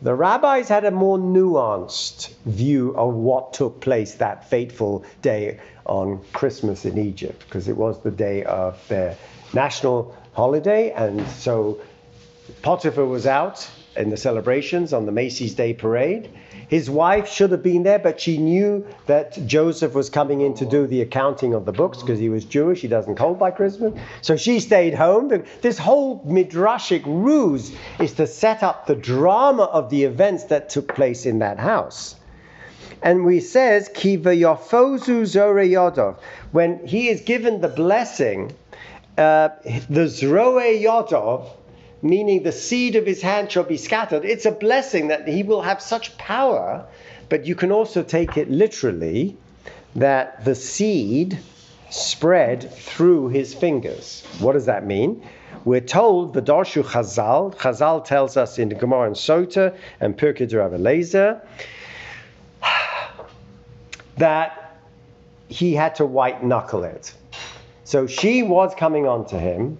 The 0.00 0.14
rabbis 0.14 0.68
had 0.68 0.84
a 0.84 0.92
more 0.92 1.18
nuanced 1.18 2.32
view 2.44 2.94
of 2.96 3.14
what 3.14 3.52
took 3.52 3.80
place 3.80 4.14
that 4.14 4.48
fateful 4.48 5.04
day 5.22 5.58
on 5.86 6.20
Christmas 6.32 6.84
in 6.84 6.98
Egypt, 6.98 7.42
because 7.48 7.66
it 7.66 7.76
was 7.76 8.00
the 8.00 8.12
day 8.12 8.44
of 8.44 8.80
their 8.86 9.16
national 9.52 10.14
holiday, 10.34 10.92
and 10.92 11.26
so 11.26 11.80
Potiphar 12.62 13.06
was 13.06 13.26
out 13.26 13.68
in 13.96 14.10
the 14.10 14.16
celebrations 14.16 14.92
on 14.92 15.06
the 15.06 15.12
Macy's 15.12 15.54
Day 15.54 15.72
Parade. 15.74 16.30
His 16.68 16.88
wife 16.90 17.28
should 17.28 17.50
have 17.52 17.62
been 17.62 17.82
there, 17.82 17.98
but 17.98 18.20
she 18.20 18.38
knew 18.38 18.86
that 19.06 19.38
Joseph 19.46 19.94
was 19.94 20.10
coming 20.10 20.40
in 20.40 20.54
to 20.54 20.66
do 20.66 20.86
the 20.86 21.02
accounting 21.02 21.54
of 21.54 21.64
the 21.64 21.72
books 21.72 22.00
because 22.00 22.18
he 22.18 22.28
was 22.28 22.44
Jewish. 22.44 22.80
He 22.80 22.88
doesn't 22.88 23.18
hold 23.18 23.38
by 23.38 23.50
Christmas. 23.50 23.94
So 24.22 24.36
she 24.36 24.60
stayed 24.60 24.94
home. 24.94 25.44
This 25.60 25.78
whole 25.78 26.24
midrashic 26.24 27.04
ruse 27.06 27.74
is 27.98 28.14
to 28.14 28.26
set 28.26 28.62
up 28.62 28.86
the 28.86 28.94
drama 28.94 29.64
of 29.64 29.90
the 29.90 30.04
events 30.04 30.44
that 30.44 30.70
took 30.70 30.94
place 30.94 31.26
in 31.26 31.40
that 31.40 31.58
house. 31.58 32.16
And 33.02 33.24
we 33.24 33.40
says, 33.40 33.90
Kiva 33.92 34.30
Yofozu 34.30 35.22
Zore 35.26 35.68
Yodov. 35.68 36.18
When 36.52 36.86
he 36.86 37.08
is 37.08 37.20
given 37.20 37.60
the 37.60 37.68
blessing, 37.68 38.52
uh, 39.18 39.50
the 39.90 40.06
Zroe 40.06 40.82
Yodov, 40.82 41.50
meaning 42.04 42.42
the 42.42 42.52
seed 42.52 42.96
of 42.96 43.06
his 43.06 43.22
hand 43.22 43.50
shall 43.50 43.64
be 43.64 43.78
scattered. 43.78 44.26
It's 44.26 44.44
a 44.44 44.52
blessing 44.52 45.08
that 45.08 45.26
he 45.26 45.42
will 45.42 45.62
have 45.62 45.80
such 45.80 46.16
power, 46.18 46.86
but 47.30 47.46
you 47.46 47.54
can 47.54 47.72
also 47.72 48.02
take 48.02 48.36
it 48.36 48.50
literally 48.50 49.36
that 49.96 50.44
the 50.44 50.54
seed 50.54 51.38
spread 51.88 52.70
through 52.74 53.28
his 53.28 53.54
fingers. 53.54 54.22
What 54.38 54.52
does 54.52 54.66
that 54.66 54.86
mean? 54.86 55.26
We're 55.64 55.80
told 55.80 56.34
the 56.34 56.42
Darshu 56.42 56.82
Chazal, 56.82 57.54
Chazal 57.56 58.04
tells 58.04 58.36
us 58.36 58.58
in 58.58 58.68
the 58.68 58.74
Gemara 58.74 59.06
and 59.06 59.16
Sota 59.16 59.74
and 60.00 60.16
Pirkei 60.16 60.46
Rav 60.54 61.40
that 64.18 64.78
he 65.48 65.72
had 65.74 65.94
to 65.94 66.04
white 66.04 66.44
knuckle 66.44 66.84
it. 66.84 67.14
So 67.84 68.06
she 68.06 68.42
was 68.42 68.74
coming 68.74 69.06
on 69.06 69.26
to 69.28 69.38
him, 69.38 69.78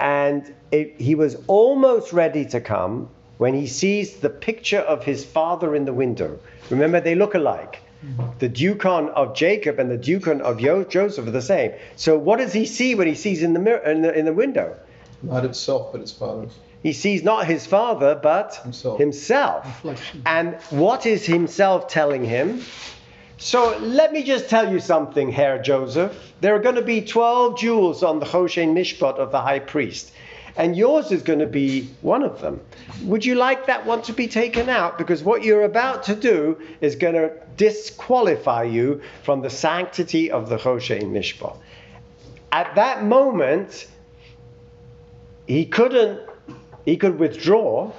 and 0.00 0.52
it, 0.74 1.00
he 1.00 1.14
was 1.14 1.36
almost 1.46 2.12
ready 2.12 2.44
to 2.46 2.60
come 2.60 3.08
when 3.38 3.54
he 3.54 3.66
sees 3.66 4.16
the 4.16 4.30
picture 4.30 4.80
of 4.80 5.04
his 5.04 5.24
father 5.24 5.74
in 5.74 5.84
the 5.84 5.92
window. 5.92 6.38
Remember, 6.70 7.00
they 7.00 7.14
look 7.14 7.34
alike. 7.34 7.80
Mm-hmm. 8.04 8.38
The 8.38 8.48
Dukan 8.48 9.08
of 9.10 9.34
Jacob 9.34 9.78
and 9.78 9.90
the 9.90 9.98
Dukan 9.98 10.40
of 10.40 10.60
Yo- 10.60 10.84
Joseph 10.84 11.26
are 11.26 11.30
the 11.30 11.42
same. 11.42 11.72
So, 11.96 12.18
what 12.18 12.38
does 12.38 12.52
he 12.52 12.66
see 12.66 12.94
when 12.94 13.06
he 13.06 13.14
sees 13.14 13.42
in 13.42 13.54
the 13.54 13.60
mirror 13.60 13.82
in 13.90 14.02
the, 14.02 14.16
in 14.18 14.24
the 14.24 14.32
window? 14.32 14.76
Not 15.22 15.42
himself, 15.42 15.92
but 15.92 16.00
his 16.02 16.12
father. 16.12 16.48
He 16.82 16.92
sees 16.92 17.22
not 17.24 17.46
his 17.46 17.66
father, 17.66 18.14
but 18.14 18.56
Himself. 18.56 18.98
himself. 18.98 19.64
Reflection. 19.64 20.22
And 20.26 20.56
what 20.68 21.06
is 21.06 21.24
himself 21.24 21.88
telling 21.88 22.24
him? 22.24 22.60
So 23.38 23.76
let 23.78 24.12
me 24.12 24.22
just 24.22 24.50
tell 24.50 24.70
you 24.70 24.80
something, 24.80 25.32
Herr 25.32 25.60
Joseph. 25.60 26.12
There 26.42 26.54
are 26.54 26.58
going 26.58 26.74
to 26.76 26.82
be 26.82 27.00
12 27.00 27.58
jewels 27.58 28.02
on 28.02 28.18
the 28.20 28.26
Choshen 28.26 28.74
Mishpat 28.74 29.16
of 29.16 29.32
the 29.32 29.40
high 29.40 29.60
priest, 29.60 30.12
and 30.56 30.76
yours 30.76 31.10
is 31.10 31.22
going 31.22 31.40
to 31.40 31.46
be 31.46 31.90
one 32.00 32.22
of 32.22 32.40
them. 32.40 32.60
Would 33.02 33.24
you 33.24 33.34
like 33.34 33.66
that 33.66 33.84
one 33.86 34.02
to 34.02 34.12
be 34.12 34.28
taken 34.28 34.68
out? 34.68 34.98
Because 34.98 35.22
what 35.22 35.42
you're 35.42 35.64
about 35.64 36.04
to 36.04 36.14
do 36.14 36.60
is 36.80 36.96
going 36.96 37.14
to 37.14 37.32
disqualify 37.56 38.64
you 38.64 39.02
from 39.22 39.42
the 39.42 39.50
sanctity 39.50 40.30
of 40.30 40.48
the 40.48 40.56
Choshen 40.56 41.10
Mishpat. 41.10 41.56
At 42.52 42.76
that 42.76 43.04
moment, 43.04 43.88
he 45.46 45.66
couldn't, 45.66 46.20
he 46.84 46.96
could 46.96 47.18
withdraw, 47.18 47.92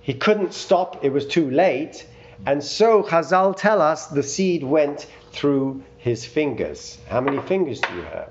he 0.00 0.14
couldn't 0.14 0.54
stop, 0.54 1.04
it 1.04 1.12
was 1.12 1.26
too 1.26 1.50
late. 1.50 2.06
And 2.46 2.62
so 2.62 3.02
Chazal 3.02 3.56
tell 3.56 3.82
us 3.82 4.06
the 4.06 4.22
seed 4.22 4.62
went 4.62 5.06
through 5.32 5.82
his 5.98 6.24
fingers. 6.24 6.96
How 7.08 7.20
many 7.20 7.40
fingers 7.42 7.80
do 7.80 7.94
you 7.96 8.02
have? 8.02 8.30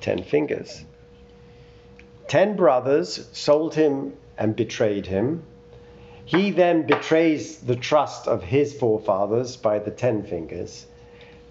Ten 0.00 0.22
fingers. 0.22 0.84
Ten 2.28 2.56
brothers 2.56 3.26
sold 3.32 3.74
him 3.74 4.12
and 4.36 4.54
betrayed 4.54 5.06
him. 5.06 5.42
He 6.26 6.50
then 6.50 6.86
betrays 6.86 7.56
the 7.56 7.74
trust 7.74 8.28
of 8.28 8.42
his 8.42 8.74
forefathers 8.74 9.56
by 9.56 9.78
the 9.78 9.90
ten 9.90 10.22
fingers. 10.22 10.86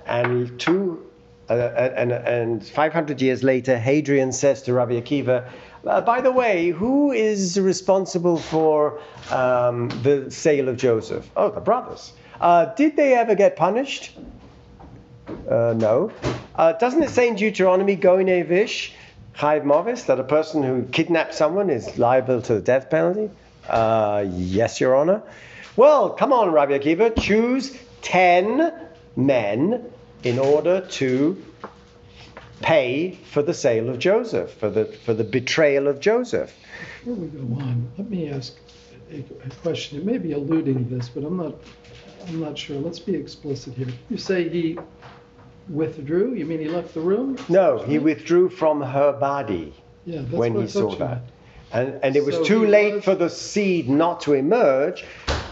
And 0.05 0.59
two, 0.59 1.03
uh, 1.49 1.53
and, 1.53 2.11
and 2.11 2.65
500 2.65 3.19
years 3.21 3.43
later, 3.43 3.77
Hadrian 3.77 4.31
says 4.31 4.61
to 4.63 4.73
Rabbi 4.73 5.01
Akiva, 5.01 5.49
uh, 5.85 6.01
by 6.01 6.21
the 6.21 6.31
way, 6.31 6.69
who 6.69 7.11
is 7.11 7.59
responsible 7.59 8.37
for 8.37 8.99
um, 9.31 9.89
the 10.03 10.29
sale 10.29 10.69
of 10.69 10.77
Joseph? 10.77 11.27
Oh, 11.35 11.49
the 11.49 11.59
brothers. 11.59 12.13
Uh, 12.39 12.65
did 12.75 12.95
they 12.95 13.15
ever 13.15 13.33
get 13.33 13.55
punished? 13.55 14.15
Uh, 15.49 15.73
no. 15.75 16.11
Uh, 16.55 16.73
doesn't 16.73 17.01
it 17.01 17.09
say 17.09 17.27
in 17.27 17.35
Deuteronomy, 17.35 17.95
Goine 17.95 18.29
Chayv 19.37 19.63
Movis, 19.63 20.07
that 20.07 20.19
a 20.19 20.23
person 20.23 20.63
who 20.63 20.83
kidnaps 20.83 21.37
someone 21.37 21.69
is 21.69 21.99
liable 21.99 22.41
to 22.41 22.55
the 22.55 22.61
death 22.61 22.89
penalty? 22.89 23.29
Uh, 23.69 24.25
yes, 24.27 24.81
Your 24.81 24.95
Honor. 24.95 25.21
Well, 25.75 26.09
come 26.09 26.33
on, 26.33 26.51
Rabbi 26.51 26.79
Akiva, 26.79 27.15
choose 27.21 27.77
10 28.01 28.73
men 29.15 29.91
in 30.23 30.39
order 30.39 30.81
to 30.81 31.43
pay 32.61 33.11
for 33.31 33.43
the 33.43 33.53
sale 33.53 33.89
of 33.89 33.99
Joseph, 33.99 34.51
for 34.53 34.71
the, 34.71 34.85
for 34.85 35.13
the 35.13 35.23
betrayal 35.23 35.87
of 35.87 35.99
Joseph. 35.99 36.51
Before 37.05 37.13
we 37.13 37.27
go 37.27 37.61
on, 37.61 37.91
let 37.97 38.09
me 38.09 38.29
ask 38.29 38.55
a, 39.11 39.19
a 39.19 39.49
question. 39.61 39.99
It 39.99 40.05
may 40.05 40.17
be 40.17 40.31
alluding 40.31 40.89
to 40.89 40.95
this, 40.95 41.09
but 41.09 41.23
I'm 41.23 41.37
not. 41.37 41.53
I'm 42.27 42.41
not 42.41 42.57
sure. 42.57 42.77
Let's 42.77 42.99
be 42.99 43.15
explicit 43.15 43.75
here. 43.75 43.87
You 44.09 44.17
say 44.17 44.49
he 44.49 44.77
withdrew. 45.69 46.33
You 46.33 46.45
mean 46.45 46.59
he 46.59 46.67
left 46.69 46.93
the 46.93 47.01
room? 47.01 47.37
No, 47.49 47.77
he 47.79 47.99
withdrew 47.99 48.49
from 48.49 48.81
her 48.81 49.11
body 49.13 49.73
Yeah, 50.05 50.21
when 50.21 50.55
he 50.59 50.67
saw 50.67 50.95
that. 50.95 51.21
And, 51.71 51.99
and 52.01 52.15
it 52.15 52.25
was 52.25 52.35
So 52.35 52.43
too 52.43 52.65
late 52.65 52.95
was- 52.95 53.03
for 53.03 53.15
the 53.15 53.29
seed 53.29 53.89
not 53.89 54.21
to 54.21 54.33
emerge, 54.33 55.03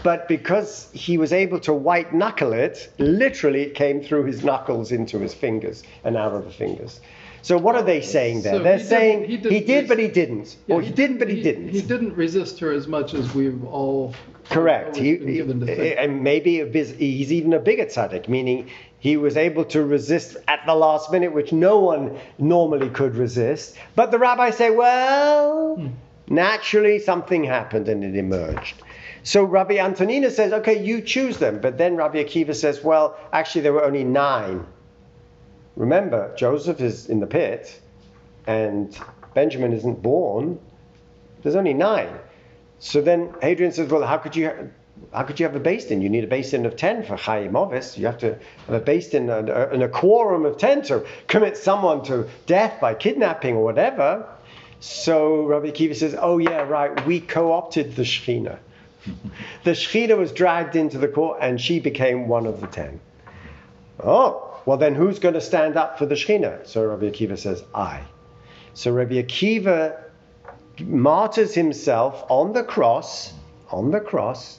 but 0.02 0.28
because 0.28 0.88
he 0.92 1.18
was 1.18 1.32
able 1.32 1.60
to 1.60 1.72
white 1.74 2.14
knuckle 2.14 2.52
it, 2.52 2.90
literally 2.98 3.62
it 3.62 3.74
came 3.74 4.00
through 4.02 4.24
his 4.24 4.44
knuckles 4.44 4.92
into 4.92 5.18
his 5.18 5.34
fingers 5.34 5.82
and 6.04 6.16
out 6.16 6.32
of 6.32 6.44
the 6.44 6.50
fingers. 6.50 7.00
So 7.42 7.56
what 7.58 7.76
are 7.76 7.82
they 7.82 8.00
saying 8.00 8.42
there? 8.42 8.54
So 8.54 8.62
They're 8.62 8.78
he 8.78 8.84
saying 8.84 9.24
he 9.28 9.36
he, 9.36 9.60
did, 9.60 9.86
but 9.86 9.98
he 10.00 10.08
didn't. 10.08 10.56
Yeah, 10.66 10.76
or 10.76 10.82
he, 10.82 10.90
didn't, 10.90 11.18
but 11.18 11.28
he, 11.28 11.42
didn't. 11.42 11.68
He 11.68 11.80
didn't 11.80 12.14
resist 12.16 12.58
her 12.58 12.72
as 12.72 12.88
much 12.88 13.14
as 13.14 13.34
we've 13.34 13.62
all. 13.64 14.14
Correct. 14.50 14.96
He, 14.96 15.16
been 15.16 15.32
given 15.34 15.60
to 15.60 15.66
think. 15.66 15.96
and 15.98 16.22
maybe 16.24 16.60
a 16.60 16.66
biz- 16.66 16.96
he's 16.98 17.32
even 17.32 17.52
a 17.52 17.60
bigger 17.60 17.84
tzaddik, 17.84 18.26
meaning 18.28 18.68
he 18.98 19.16
was 19.16 19.36
able 19.36 19.64
to 19.66 19.84
resist 19.84 20.36
at 20.48 20.60
the 20.66 20.74
last 20.74 21.12
minute, 21.12 21.32
which 21.32 21.52
no 21.52 21.78
one 21.78 22.18
normally 22.38 22.88
could 22.88 23.14
resist. 23.14 23.76
But 23.94 24.10
the 24.10 24.18
rabbis 24.18 24.56
say, 24.56 24.70
well, 24.70 25.76
Hmm. 25.76 25.88
naturally 26.28 26.98
something 26.98 27.44
happened 27.44 27.88
and 27.88 28.02
it 28.02 28.16
emerged. 28.16 28.82
So 29.22 29.42
Rabbi 29.44 29.78
Antonina 29.78 30.30
says, 30.30 30.52
okay, 30.52 30.82
you 30.84 31.00
choose 31.02 31.38
them. 31.38 31.60
But 31.60 31.78
then 31.78 31.96
Rabbi 31.96 32.22
Akiva 32.22 32.54
says, 32.54 32.82
well, 32.82 33.16
actually 33.32 33.62
there 33.62 33.72
were 33.72 33.84
only 33.84 34.04
nine. 34.04 34.64
Remember, 35.76 36.34
Joseph 36.36 36.80
is 36.80 37.08
in 37.08 37.20
the 37.20 37.26
pit 37.26 37.80
and 38.46 38.96
Benjamin 39.34 39.72
isn't 39.72 40.02
born. 40.02 40.58
There's 41.42 41.56
only 41.56 41.74
nine. 41.74 42.12
So 42.78 43.00
then 43.02 43.34
Hadrian 43.42 43.72
says, 43.72 43.90
well, 43.90 44.02
how 44.06 44.16
could 44.18 44.34
you, 44.36 44.70
how 45.12 45.22
could 45.22 45.40
you 45.40 45.46
have 45.46 45.56
a 45.56 45.60
beis 45.60 45.88
din? 45.88 46.02
You 46.02 46.08
need 46.08 46.24
a 46.24 46.26
beis 46.26 46.50
din 46.50 46.66
of 46.66 46.76
10 46.76 47.04
for 47.04 47.16
Chaim 47.16 47.56
Ovis. 47.56 47.96
You 47.96 48.06
have 48.06 48.18
to 48.18 48.38
have 48.66 48.74
a 48.74 48.80
beis 48.80 49.10
din 49.10 49.30
and 49.30 49.48
a, 49.48 49.70
and 49.70 49.82
a 49.82 49.88
quorum 49.88 50.44
of 50.44 50.58
10 50.58 50.82
to 50.82 51.06
commit 51.26 51.56
someone 51.56 52.02
to 52.04 52.28
death 52.46 52.80
by 52.80 52.94
kidnapping 52.94 53.56
or 53.56 53.64
whatever. 53.64 54.28
So 54.80 55.44
Rabbi 55.44 55.68
Akiva 55.68 55.96
says, 55.96 56.14
oh 56.18 56.38
yeah, 56.38 56.62
right, 56.62 57.06
we 57.06 57.20
co-opted 57.20 57.96
the 57.96 58.02
Shekhinah. 58.02 58.58
the 59.64 59.70
Shekhinah 59.70 60.18
was 60.18 60.32
dragged 60.32 60.76
into 60.76 60.98
the 60.98 61.08
court 61.08 61.38
and 61.40 61.60
she 61.60 61.80
became 61.80 62.28
one 62.28 62.46
of 62.46 62.60
the 62.60 62.66
10. 62.66 63.00
Oh, 64.02 64.60
well 64.66 64.76
then 64.76 64.94
who's 64.94 65.18
going 65.18 65.34
to 65.34 65.40
stand 65.40 65.76
up 65.76 65.98
for 65.98 66.06
the 66.06 66.14
Shekhinah? 66.14 66.66
So 66.66 66.84
Rabbi 66.84 67.10
Akiva 67.10 67.38
says, 67.38 67.62
I. 67.74 68.02
So 68.74 68.92
Rabbi 68.92 69.14
Akiva 69.14 70.02
martyrs 70.80 71.54
himself 71.54 72.24
on 72.28 72.52
the 72.52 72.62
cross, 72.62 73.32
on 73.70 73.90
the 73.90 74.00
cross, 74.00 74.58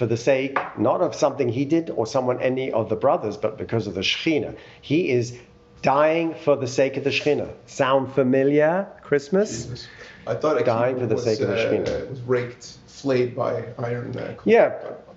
for 0.00 0.06
the 0.06 0.16
sake 0.16 0.56
not 0.78 1.02
of 1.02 1.14
something 1.14 1.50
he 1.50 1.66
did 1.66 1.90
or 1.90 2.06
someone 2.06 2.40
any 2.40 2.72
of 2.72 2.88
the 2.88 2.96
brothers, 2.96 3.36
but 3.36 3.58
because 3.58 3.86
of 3.86 3.92
the 3.92 4.00
Shekhinah. 4.00 4.56
He 4.80 5.10
is 5.10 5.38
dying 5.82 6.32
for 6.32 6.56
the 6.56 6.66
sake 6.66 6.96
of 6.96 7.04
the 7.04 7.10
Shekhinah. 7.10 7.52
Sound 7.66 8.14
familiar? 8.14 8.88
Christmas? 9.02 9.86
I 10.26 10.36
thought 10.36 10.64
Dying 10.64 10.98
for 10.98 11.04
the 11.04 11.16
was, 11.16 11.24
sake 11.24 11.40
of 11.40 11.48
the 11.48 11.54
uh, 11.54 11.70
Shekhinah. 11.70 12.08
was 12.08 12.20
raked, 12.22 12.78
flayed 12.86 13.36
by 13.36 13.74
iron. 13.76 14.16
Uh, 14.16 14.36
Yeah, 14.46 14.72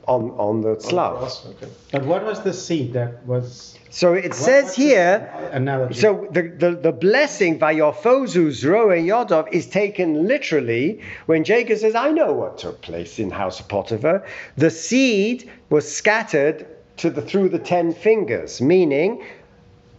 on 0.07 0.31
on 0.31 0.61
the 0.61 0.79
Slav. 0.79 1.23
Okay. 1.23 1.67
But 1.91 2.05
what 2.05 2.25
was 2.25 2.41
the 2.41 2.53
seed 2.53 2.93
that 2.93 3.25
was? 3.25 3.77
So 3.89 4.13
it 4.13 4.33
says 4.33 4.75
here. 4.75 5.31
Analogy. 5.51 5.99
So 5.99 6.27
the, 6.31 6.41
the, 6.41 6.71
the 6.71 6.91
blessing 6.91 7.59
by 7.59 7.71
your 7.71 7.93
Vayofozu 7.93 8.47
Zroe 8.47 9.05
Yodov 9.05 9.47
is 9.51 9.67
taken 9.67 10.27
literally 10.27 10.99
when 11.27 11.43
Jacob 11.43 11.77
says, 11.77 11.93
I 11.93 12.09
know 12.11 12.33
what 12.33 12.57
took 12.57 12.81
place 12.81 13.19
in 13.19 13.29
House 13.29 13.59
of 13.59 13.67
Potiphar. 13.67 14.25
The 14.57 14.71
seed 14.71 15.51
was 15.69 15.89
scattered 15.89 16.65
to 16.97 17.11
the 17.11 17.21
through 17.21 17.49
the 17.49 17.59
ten 17.59 17.93
fingers, 17.93 18.61
meaning 18.61 19.23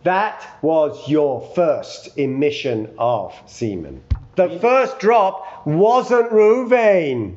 that 0.02 0.58
was 0.60 1.08
your 1.08 1.40
first 1.54 2.18
emission 2.18 2.92
of 2.98 3.32
semen. 3.46 4.02
The 4.36 4.58
first 4.58 4.98
drop 4.98 5.64
wasn't 5.64 6.32
Ruvain. 6.32 7.36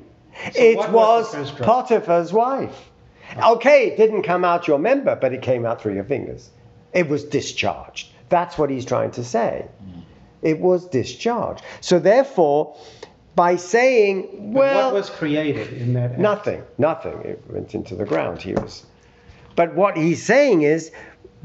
So 0.54 0.62
it 0.62 0.78
was 0.78 0.90
was, 0.92 1.32
the 1.32 1.38
first 1.38 1.58
drop? 1.58 1.88
Potiphar's 1.88 2.34
wife. 2.34 2.90
Ah. 3.36 3.54
Okay, 3.54 3.88
it 3.88 3.98
didn't 3.98 4.24
come 4.24 4.46
out 4.46 4.68
your 4.68 4.80
member, 4.80 5.16
but 5.16 5.34
it 5.34 5.42
came 5.42 5.66
out 5.66 5.82
through 5.82 5.96
your 5.96 6.04
fingers. 6.04 6.50
It 6.94 7.10
was 7.10 7.24
discharged. 7.24 8.10
That's 8.30 8.58
what 8.58 8.70
he's 8.70 8.86
trying 8.86 9.12
to 9.12 9.24
say. 9.24 9.68
Hmm. 9.80 10.00
It 10.42 10.60
was 10.60 10.88
discharged. 10.88 11.64
So 11.82 12.00
therefore, 12.00 12.78
by 13.36 13.56
saying, 13.56 14.52
But 14.54 14.60
well, 14.60 14.86
what 14.86 14.94
was 14.96 15.10
created 15.10 15.74
in 15.74 15.94
that? 15.94 16.12
act? 16.12 16.20
Nothing, 16.20 16.64
nothing. 16.78 17.22
It 17.22 17.44
went 17.50 17.76
into 17.76 17.96
the 17.96 18.06
ground. 18.06 18.42
He 18.42 18.54
was. 18.54 18.86
But 19.56 19.76
what 19.76 19.96
he's 19.98 20.24
saying 20.24 20.64
is, 20.64 20.92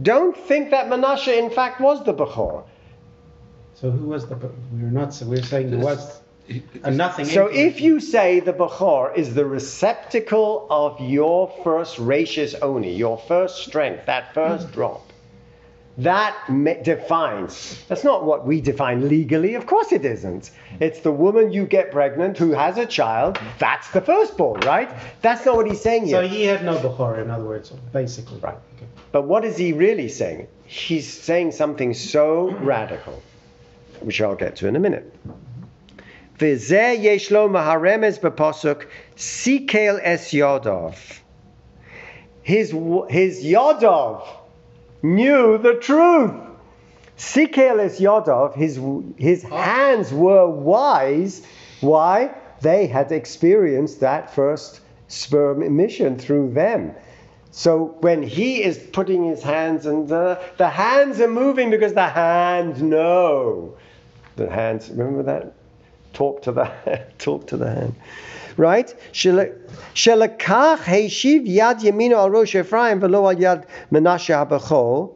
don't 0.01 0.37
think 0.37 0.71
that 0.71 0.87
Menashe 0.87 1.37
in 1.37 1.51
fact 1.51 1.81
was 1.81 2.03
the 2.05 2.15
Bechor. 2.15 2.65
So 3.75 3.91
who 3.91 4.07
was 4.07 4.27
the? 4.27 4.37
We're 4.37 4.91
not. 4.91 5.21
We're 5.25 5.43
saying 5.43 5.71
there 5.71 5.81
was 5.81 6.22
nothing. 6.91 7.25
So 7.27 7.47
if 7.47 7.81
you 7.81 8.01
say 8.01 8.41
the 8.41 8.53
Bechor 8.53 9.17
is 9.17 9.35
the 9.35 9.47
receptacle 9.47 10.67
of 10.71 11.01
your 11.01 11.53
first 11.65 11.97
rachis 11.97 12.55
oni, 12.63 12.95
your 12.95 13.19
first 13.19 13.65
strength, 13.65 14.07
that 14.07 14.35
first 14.35 14.67
hmm. 14.67 14.73
drop, 14.73 15.13
that 15.99 16.35
defines. 16.83 17.85
That's 17.87 18.03
not 18.03 18.25
what 18.25 18.47
we 18.47 18.61
define 18.61 19.09
legally. 19.09 19.55
Of 19.55 19.67
course 19.67 19.93
it 19.93 20.05
isn't. 20.05 20.49
Hmm. 20.49 20.83
It's 20.83 21.01
the 21.01 21.13
woman 21.13 21.53
you 21.53 21.67
get 21.67 21.93
pregnant 21.93 22.39
who 22.39 22.53
has 22.53 22.79
a 22.79 22.87
child. 22.87 23.39
Hmm. 23.39 23.49
That's 23.59 23.91
the 23.91 24.01
firstborn, 24.01 24.61
right? 24.61 24.91
That's 25.21 25.45
not 25.45 25.57
what 25.57 25.67
he's 25.67 25.81
saying 25.81 26.07
here. 26.07 26.23
So 26.23 26.29
he 26.29 26.45
had 26.45 26.65
no 26.65 26.79
Bechor, 26.79 27.23
in 27.23 27.31
other 27.31 27.45
words, 27.45 27.71
basically. 27.93 28.39
Right. 28.41 28.59
Okay. 28.77 28.87
But 29.13 29.23
what 29.23 29.45
is 29.45 29.57
he 29.57 29.73
really 29.73 30.09
saying? 30.09 30.49
He's 30.65 31.13
saying 31.13 31.53
something 31.53 31.93
so 31.93 32.51
radical, 32.53 33.23
which 34.01 34.23
I'll 34.23 34.35
get 34.35 34.57
to 34.57 34.69
in 34.69 34.77
a 34.77 34.81
minute. 34.81 35.15
V'zeh 36.43 37.01
yesh 37.01 37.31
lo 37.31 37.49
b'posuk 37.49 38.87
sikel 39.15 40.01
es 40.03 40.33
Yodov. 40.33 41.21
His, 42.43 42.73
his 43.09 43.45
Yodov 43.45 44.27
knew 45.03 45.59
the 45.59 45.75
truth. 45.75 46.33
Sikel 47.17 47.79
es 47.79 48.01
Yodov, 48.01 48.57
his, 48.57 48.81
his 49.17 49.45
hands 49.45 50.13
were 50.13 50.49
wise. 50.49 51.47
Why? 51.81 52.35
They 52.61 52.89
had 52.89 53.13
experienced 53.13 54.01
that 54.01 54.35
first 54.35 54.81
sperm 55.07 55.63
emission 55.63 56.19
through 56.19 56.55
them. 56.55 56.93
So 57.53 57.97
when 58.01 58.23
he 58.23 58.65
is 58.65 58.79
putting 58.79 59.25
his 59.25 59.45
hands 59.45 59.87
and 59.87 60.09
the, 60.09 60.41
the 60.57 60.71
hands 60.71 61.21
are 61.21 61.31
moving 61.31 61.71
because 61.71 61.93
the 61.93 62.09
hands 62.09 62.83
know. 62.83 63.77
The 64.35 64.51
hands, 64.51 64.91
remember 64.91 65.23
that? 65.25 65.55
talk 66.13 66.43
to 66.43 66.53
the 66.53 66.71
talk 67.19 67.47
to 67.49 67.57
the 67.57 67.71
hand, 67.71 67.95
right? 68.57 68.95
Shelakach 69.13 70.79
heishiv 70.79 71.47
yad 71.47 71.81
yamino 71.81 72.15
al 72.15 72.31
rosh 72.31 72.55
Ephraim 72.55 73.01
velo 73.01 73.29
al 73.29 73.37
yad 73.37 73.67
Menashe 73.91 74.35
habachol. 74.35 75.15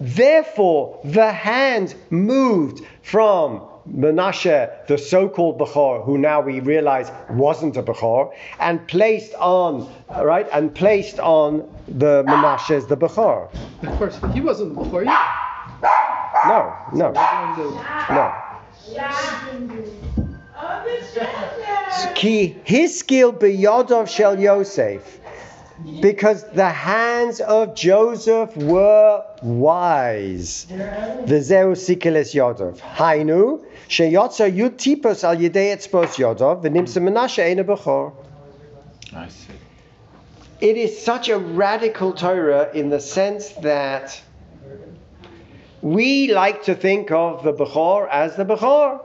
Therefore, 0.00 1.00
the 1.04 1.30
hand 1.30 1.94
moved 2.10 2.84
from 3.02 3.62
Menashe, 3.88 4.86
the 4.86 4.96
so-called 4.96 5.58
Bechor, 5.58 6.04
who 6.04 6.18
now 6.18 6.40
we 6.40 6.60
realize 6.60 7.10
wasn't 7.30 7.76
a 7.76 7.82
Bechor, 7.82 8.32
and 8.60 8.86
placed 8.86 9.34
on 9.34 9.92
right 10.08 10.48
and 10.52 10.74
placed 10.74 11.18
on 11.18 11.68
the 11.88 12.24
Menashe's 12.26 12.86
the 12.86 12.96
Bechor. 12.96 13.52
Of 13.82 13.98
course, 13.98 14.18
he 14.32 14.40
wasn't 14.40 14.74
the 14.74 14.82
Bechor. 14.82 15.04
No, 16.46 16.74
no, 16.92 17.12
no. 17.12 18.51
Ki 22.14 22.56
hiskil 22.64 23.32
beyodov 23.32 24.08
shel 24.08 24.40
Yosef, 24.40 25.20
because 26.00 26.44
the 26.50 26.68
hands 26.68 27.40
of 27.40 27.74
Joseph 27.76 28.56
were 28.56 29.24
wise. 29.42 30.66
V'zeu 30.68 31.76
sikiles 31.76 32.34
yodov. 32.34 32.78
Hainu 32.80 33.64
sheyotza 33.88 34.52
yud 34.52 34.76
tipos 34.78 35.22
al 35.22 35.36
yedei 35.36 35.74
etzpos 35.76 36.18
yodov 36.18 36.62
v'nimsa 36.64 37.00
menashe 37.00 37.44
ein 37.44 37.64
bechor. 37.64 38.12
I 39.14 39.28
see. 39.28 39.52
It 40.60 40.76
is 40.76 41.00
such 41.00 41.28
a 41.28 41.38
radical 41.38 42.12
Torah 42.12 42.70
in 42.72 42.90
the 42.90 43.00
sense 43.00 43.50
that 43.62 44.20
we 45.82 46.32
like 46.32 46.62
to 46.64 46.74
think 46.74 47.10
of 47.10 47.42
the 47.42 47.52
Bechor 47.52 48.08
as 48.08 48.36
the 48.36 48.44
Bechor. 48.44 49.00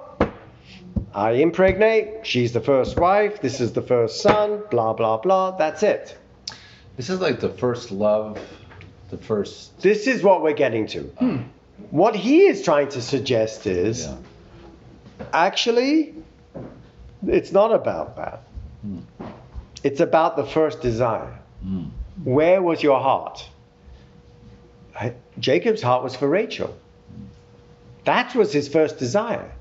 I 1.14 1.32
impregnate, 1.32 2.28
she's 2.28 2.54
the 2.54 2.62
first 2.62 2.98
wife, 3.00 3.42
this 3.42 3.60
is 3.60 3.74
the 3.74 3.82
first 3.82 4.22
son, 4.22 4.62
blah, 4.70 4.94
blah, 4.94 5.18
blah, 5.18 5.52
that's 5.58 5.82
it. 5.82 6.16
This 6.96 7.10
is 7.10 7.20
like 7.20 7.40
the 7.40 7.50
first 7.50 7.90
love, 7.92 8.40
the 9.10 9.18
first. 9.18 9.82
This 9.82 10.06
is 10.06 10.22
what 10.22 10.44
we're 10.44 10.54
getting 10.54 10.86
to. 10.88 11.44
What 11.90 12.16
he 12.16 12.42
is 12.46 12.62
trying 12.64 12.90
to 12.90 13.02
suggest 13.02 13.66
is 13.66 14.06
Yeah. 14.06 14.16
actually, 15.34 16.14
it's 17.26 17.52
not 17.52 17.74
about 17.74 18.16
that. 18.18 18.44
Hmm. 18.82 19.00
It's 19.84 20.00
about 20.00 20.36
the 20.36 20.44
first 20.44 20.82
desire. 20.82 21.40
Mm. 21.66 21.90
Where 22.24 22.62
was 22.62 22.84
your 22.84 23.00
heart? 23.00 23.48
I- 25.00 25.14
Jacob's 25.40 25.82
heart 25.82 26.04
was 26.04 26.16
for 26.16 26.28
Rachel. 26.28 26.76
That 28.06 28.34
was 28.36 28.52
his 28.54 28.68
first 28.68 28.98
desire. 28.98 29.52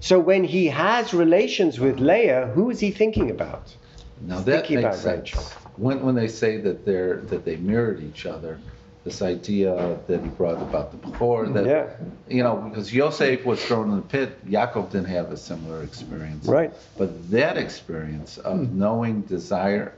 So 0.00 0.18
when 0.18 0.44
he 0.44 0.66
has 0.68 1.12
relations 1.12 1.78
with 1.78 2.00
Leah, 2.00 2.46
who 2.54 2.70
is 2.70 2.80
he 2.80 2.90
thinking 2.90 3.30
about? 3.30 3.74
Now 4.22 4.40
that 4.40 4.66
Thinking 4.66 4.76
makes 4.82 4.86
about 4.86 4.98
sense. 4.98 5.34
Rachel. 5.36 5.42
When 5.76 6.02
when 6.04 6.14
they 6.14 6.28
say 6.28 6.58
that 6.58 6.84
they're 6.84 7.18
that 7.30 7.44
they 7.44 7.56
mirrored 7.56 8.02
each 8.02 8.26
other, 8.26 8.58
this 9.04 9.22
idea 9.22 9.98
that 10.06 10.20
he 10.22 10.28
brought 10.28 10.60
about 10.60 10.90
the 10.92 10.98
Bechor, 10.98 11.52
that 11.54 11.66
Yeah. 11.66 11.86
you 12.28 12.42
know, 12.42 12.56
because 12.56 12.92
Yosef 12.94 13.44
was 13.46 13.62
thrown 13.64 13.90
in 13.90 13.96
the 13.96 14.02
pit, 14.02 14.30
Yaakov 14.48 14.90
didn't 14.90 15.08
have 15.08 15.30
a 15.32 15.36
similar 15.36 15.82
experience. 15.82 16.46
Right. 16.46 16.72
But 16.98 17.30
that 17.30 17.56
experience 17.56 18.36
of 18.38 18.72
knowing 18.74 19.22
desire, 19.22 19.92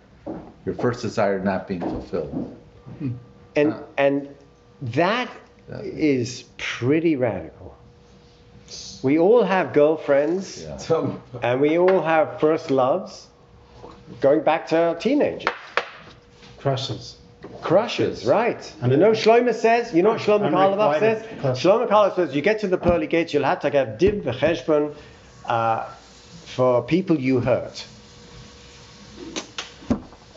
your 0.67 0.75
first 0.77 1.03
desire 1.03 1.39
not 1.41 1.67
being 1.67 1.81
fulfilled. 1.81 2.57
And 3.57 3.73
Uh. 3.73 3.81
and 3.99 4.29
that 4.83 5.29
Yeah. 5.71 5.81
is 5.83 6.45
pretty 6.59 7.16
radical. 7.16 7.75
We 9.03 9.18
all 9.18 9.42
have 9.42 9.73
girlfriends 9.73 10.62
Yeah. 10.62 10.77
Tell 10.77 11.03
me 11.07 11.14
about 11.33 11.45
and 11.45 11.61
we 11.61 11.79
all 11.79 12.03
have 12.03 12.40
first 12.40 12.71
loves. 12.71 13.27
Going 14.21 14.40
back 14.42 14.66
to 14.68 14.77
our 14.77 14.95
teenagers. 14.95 15.53
crushes. 16.59 17.16
Crushes, 17.61 18.25
right. 18.25 18.73
And 18.81 18.92
you 18.92 18.99
know, 18.99 19.11
Shlomo 19.12 19.53
says, 19.55 19.92
you 19.92 20.03
know 20.03 20.11
what 20.11 20.21
Shlomo 20.21 20.51
Carlebach 20.51 20.99
says? 21.01 21.25
Crushes. 21.40 21.64
Shlomo 21.64 21.88
Carlebach 21.88 22.14
says, 22.16 22.35
you 22.37 22.42
get 22.42 22.61
to 22.61 22.68
the 22.68 22.79
pearly 22.79 23.07
gates, 23.09 23.33
you'll 23.35 23.45
have 23.45 23.61
to 23.61 23.71
get 23.71 23.99
din 23.99 24.23
v'cheshbon 24.23 24.95
uh, 25.47 25.85
for 26.47 26.83
people 26.83 27.18
you 27.18 27.40
hurt. 27.40 27.85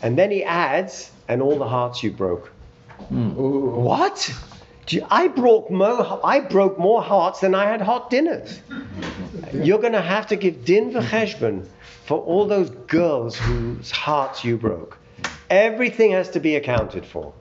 And 0.02 0.18
then 0.18 0.30
he 0.30 0.42
adds, 0.44 1.10
and 1.28 1.40
all 1.42 1.58
the 1.58 1.68
hearts 1.68 2.02
you 2.02 2.10
broke. 2.10 2.50
Ooh. 3.12 3.72
What? 3.76 4.32
I 5.10 5.28
broke 5.28 5.70
more. 5.70 6.20
I 6.24 6.40
broke 6.40 6.78
more 6.78 7.02
hearts 7.02 7.40
than 7.40 7.54
I 7.54 7.64
had 7.64 7.80
hot 7.80 8.10
dinners. 8.10 8.60
You're 9.52 9.80
going 9.80 9.94
to 9.94 10.02
have 10.02 10.28
to 10.28 10.36
give 10.36 10.64
din 10.64 10.92
v'cheshbon 10.92 11.66
for 12.04 12.18
all 12.18 12.46
those 12.46 12.70
girls 12.70 13.36
whose 13.36 13.90
hearts 13.90 14.44
you 14.44 14.56
broke. 14.56 14.96
Everything 15.50 16.12
has 16.12 16.30
to 16.30 16.40
be 16.40 16.56
accounted 16.56 17.04
for, 17.04 17.32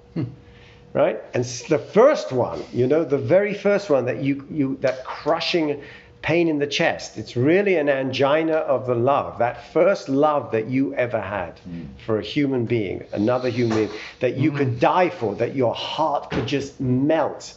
right? 0.94 1.22
And 1.34 1.44
the 1.70 1.78
first 1.78 2.32
one, 2.32 2.64
you 2.74 2.88
know, 2.88 3.04
the 3.04 3.18
very 3.18 3.54
first 3.54 3.90
one 3.90 4.06
that 4.06 4.24
you 4.24 4.46
you 4.50 4.78
that 4.82 5.04
crushing 5.04 5.82
pain 6.26 6.48
in 6.48 6.58
the 6.58 6.66
chest. 6.66 7.20
It's 7.20 7.36
really 7.36 7.76
an 7.76 7.88
angina 7.88 8.54
of 8.54 8.88
the 8.88 8.96
love, 8.96 9.38
that 9.38 9.72
first 9.72 10.10
love 10.10 10.54
that 10.54 10.66
you 10.68 10.96
ever 10.96 11.22
had 11.22 11.60
hmm. 11.60 11.84
for 12.04 12.18
a 12.18 12.24
human 12.24 12.66
being, 12.66 13.04
another 13.14 13.50
human 13.50 13.78
being, 13.78 13.92
that 14.22 14.36
you 14.36 14.52
could 14.52 14.70
hmm. 14.70 14.80
die 14.80 15.10
for, 15.12 15.36
that 15.36 15.56
your 15.56 15.76
heart 15.76 16.32
could 16.32 16.48
just 16.48 16.82
melt. 16.82 17.54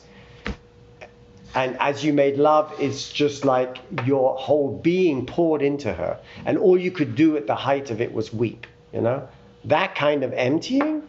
And 1.54 1.78
as 1.80 2.04
you 2.04 2.12
made 2.12 2.36
love, 2.36 2.74
it's 2.78 3.10
just 3.10 3.46
like 3.46 3.78
your 4.04 4.36
whole 4.36 4.76
being 4.76 5.24
poured 5.24 5.62
into 5.62 5.90
her. 5.90 6.20
And 6.44 6.58
all 6.58 6.78
you 6.78 6.90
could 6.90 7.16
do 7.16 7.38
at 7.38 7.46
the 7.46 7.54
height 7.54 7.90
of 7.90 8.02
it 8.02 8.12
was 8.12 8.34
weep, 8.34 8.66
you 8.92 9.00
know? 9.00 9.26
That 9.64 9.94
kind 9.94 10.22
of 10.22 10.34
emptying, 10.34 11.08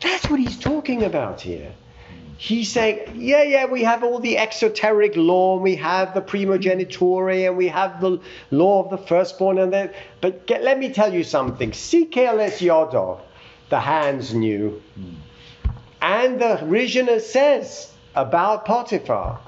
that's 0.00 0.28
what 0.28 0.40
he's 0.40 0.58
talking 0.58 1.04
about 1.04 1.40
here. 1.40 1.72
He's 2.42 2.72
saying, 2.72 3.16
yeah, 3.16 3.42
yeah, 3.42 3.66
we 3.66 3.82
have 3.84 4.02
all 4.02 4.18
the 4.18 4.38
exoteric 4.38 5.14
law, 5.14 5.56
and 5.56 5.62
we 5.62 5.76
have 5.76 6.14
the 6.14 6.22
primogeniture, 6.22 7.28
and 7.28 7.54
we 7.54 7.68
have 7.68 8.00
the 8.00 8.18
law 8.50 8.82
of 8.82 8.88
the 8.88 8.96
firstborn, 8.96 9.58
and 9.58 9.70
then, 9.70 9.90
but 10.22 10.46
get, 10.46 10.64
let 10.64 10.78
me 10.78 10.90
tell 10.90 11.12
you 11.12 11.22
something. 11.22 11.72
Sikeles 11.72 12.62
yodo, 12.62 13.20
the 13.68 13.78
hands 13.78 14.32
knew, 14.32 14.80
and 16.00 16.40
the 16.40 16.56
Rishonah 16.62 17.20
says 17.20 17.92
about 18.14 18.64
Potiphar, 18.64 19.38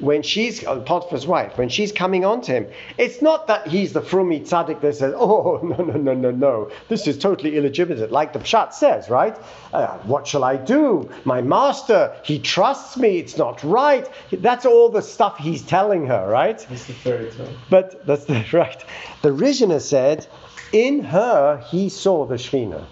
when 0.00 0.22
she's 0.22 0.64
uh, 0.64 0.80
Potiphar's 0.80 1.26
wife, 1.26 1.58
when 1.58 1.68
she's 1.68 1.92
coming 1.92 2.24
on 2.24 2.40
to 2.42 2.52
him, 2.52 2.66
it's 2.96 3.20
not 3.20 3.46
that 3.48 3.66
he's 3.66 3.92
the 3.92 4.00
frummy 4.00 4.40
tzaddik 4.40 4.80
that 4.80 4.96
says, 4.96 5.14
"Oh 5.16 5.60
no 5.64 5.84
no 5.84 5.96
no 5.98 6.14
no 6.14 6.30
no, 6.30 6.70
this 6.88 7.06
is 7.06 7.18
totally 7.18 7.56
illegitimate," 7.56 8.12
like 8.12 8.32
the 8.32 8.38
pshat 8.38 8.72
says, 8.72 9.10
right? 9.10 9.36
Uh, 9.72 9.98
what 9.98 10.26
shall 10.26 10.44
I 10.44 10.56
do? 10.56 11.08
My 11.24 11.42
master, 11.42 12.14
he 12.22 12.38
trusts 12.38 12.96
me. 12.96 13.18
It's 13.18 13.36
not 13.36 13.62
right. 13.64 14.08
That's 14.32 14.66
all 14.66 14.88
the 14.88 15.02
stuff 15.02 15.38
he's 15.38 15.62
telling 15.62 16.06
her, 16.06 16.28
right? 16.28 16.58
That's 16.68 16.86
the 16.86 16.92
fairy 16.92 17.30
tale. 17.30 17.48
But 17.70 18.06
that's 18.06 18.24
the, 18.24 18.44
right. 18.52 18.82
The 19.22 19.30
Rishonah 19.30 19.80
said, 19.80 20.26
in 20.72 21.02
her 21.02 21.64
he 21.70 21.88
saw 21.88 22.26
the 22.26 22.36
Shekhinah. 22.36 22.84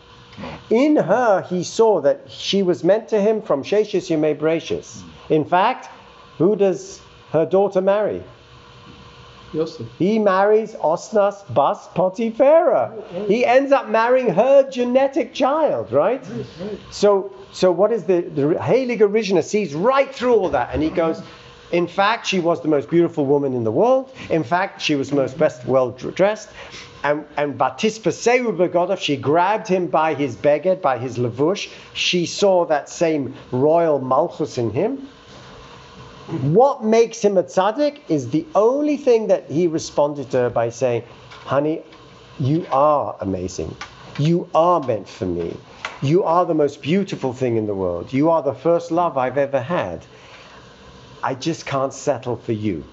In 0.70 0.96
her 0.96 1.42
he 1.42 1.62
saw 1.62 2.00
that 2.02 2.30
she 2.30 2.62
was 2.62 2.84
meant 2.84 3.08
to 3.08 3.20
him 3.20 3.40
from 3.42 3.62
Sheshis 3.62 4.10
Yemei 4.10 4.36
Bereshis. 4.36 5.02
In 5.30 5.44
fact, 5.44 5.88
who 6.38 6.56
does 6.56 7.00
her 7.32 7.46
daughter 7.46 7.80
marry? 7.80 8.22
Yosef. 9.52 9.86
He 9.98 10.18
marries 10.18 10.74
Osnas 10.74 11.42
Bas 11.54 11.88
Potiphera. 11.88 12.92
He 13.26 13.44
ends 13.44 13.72
up 13.72 13.88
marrying 13.88 14.28
her 14.30 14.68
genetic 14.68 15.32
child, 15.32 15.92
right? 15.92 16.24
So, 16.90 17.32
so 17.52 17.70
what 17.70 17.92
is 17.92 18.04
the 18.04 18.20
the 18.22 18.42
Heilige 18.42 19.00
Rishonah 19.00 19.44
sees 19.44 19.74
right 19.74 20.12
through 20.14 20.34
all 20.34 20.50
that, 20.50 20.70
and 20.72 20.82
he 20.82 20.90
goes. 20.90 21.22
In 21.72 21.88
fact, 21.88 22.28
she 22.28 22.38
was 22.38 22.60
the 22.62 22.68
most 22.68 22.88
beautiful 22.88 23.26
woman 23.26 23.52
in 23.52 23.64
the 23.64 23.72
world. 23.72 24.12
In 24.30 24.44
fact, 24.44 24.80
she 24.80 24.94
was 24.94 25.10
the 25.10 25.16
most 25.16 25.36
best 25.36 25.66
well 25.66 25.90
dressed. 25.90 26.48
And 27.02 27.24
and 27.36 27.58
Batispa 27.58 28.12
Begodov, 28.56 28.98
she 28.98 29.16
grabbed 29.16 29.66
him 29.66 29.88
by 29.88 30.14
his 30.14 30.36
beged, 30.36 30.80
by 30.80 30.98
his 30.98 31.18
lavush. 31.18 31.68
She 31.92 32.24
saw 32.24 32.66
that 32.66 32.88
same 32.88 33.34
royal 33.50 33.98
malchus 33.98 34.58
in 34.58 34.70
him. 34.70 35.08
What 36.26 36.82
makes 36.82 37.24
him 37.24 37.38
a 37.38 37.44
tzaddik 37.44 38.00
is 38.08 38.30
the 38.30 38.44
only 38.54 38.96
thing 38.96 39.28
that 39.28 39.48
he 39.48 39.68
responded 39.68 40.30
to 40.32 40.38
her 40.38 40.50
by 40.50 40.70
saying, 40.70 41.04
Honey, 41.44 41.82
you 42.40 42.66
are 42.72 43.16
amazing. 43.20 43.76
You 44.18 44.48
are 44.54 44.80
meant 44.80 45.08
for 45.08 45.26
me. 45.26 45.56
You 46.02 46.24
are 46.24 46.44
the 46.44 46.54
most 46.54 46.82
beautiful 46.82 47.32
thing 47.32 47.56
in 47.56 47.66
the 47.66 47.74
world. 47.74 48.12
You 48.12 48.30
are 48.30 48.42
the 48.42 48.54
first 48.54 48.90
love 48.90 49.16
I've 49.16 49.38
ever 49.38 49.60
had. 49.60 50.04
I 51.22 51.34
just 51.34 51.64
can't 51.64 51.94
settle 51.94 52.36
for 52.36 52.52
you. 52.52 52.84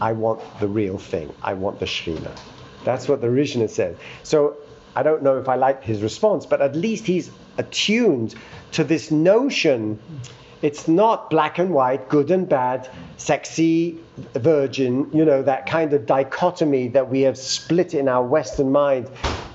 I 0.00 0.12
want 0.12 0.40
the 0.60 0.68
real 0.68 0.98
thing. 0.98 1.32
I 1.42 1.54
want 1.54 1.80
the 1.80 1.86
Shekhinah. 1.86 2.36
That's 2.84 3.08
what 3.08 3.20
the 3.20 3.28
Rishonah 3.28 3.70
said. 3.70 3.96
So 4.22 4.56
I 4.94 5.02
don't 5.02 5.22
know 5.22 5.38
if 5.38 5.48
I 5.48 5.56
like 5.56 5.82
his 5.82 6.02
response, 6.02 6.46
but 6.46 6.60
at 6.60 6.76
least 6.76 7.06
he's 7.06 7.30
attuned 7.58 8.34
to 8.72 8.84
this 8.84 9.10
notion. 9.10 9.98
It's 10.66 10.88
not 10.88 11.30
black 11.30 11.60
and 11.60 11.70
white, 11.70 12.08
good 12.08 12.28
and 12.32 12.48
bad, 12.48 12.88
sexy, 13.18 14.00
virgin, 14.34 15.08
you 15.12 15.24
know, 15.24 15.40
that 15.42 15.66
kind 15.66 15.92
of 15.92 16.06
dichotomy 16.06 16.88
that 16.88 17.08
we 17.08 17.20
have 17.20 17.38
split 17.38 17.94
in 17.94 18.08
our 18.08 18.24
Western 18.26 18.72
mind 18.72 19.08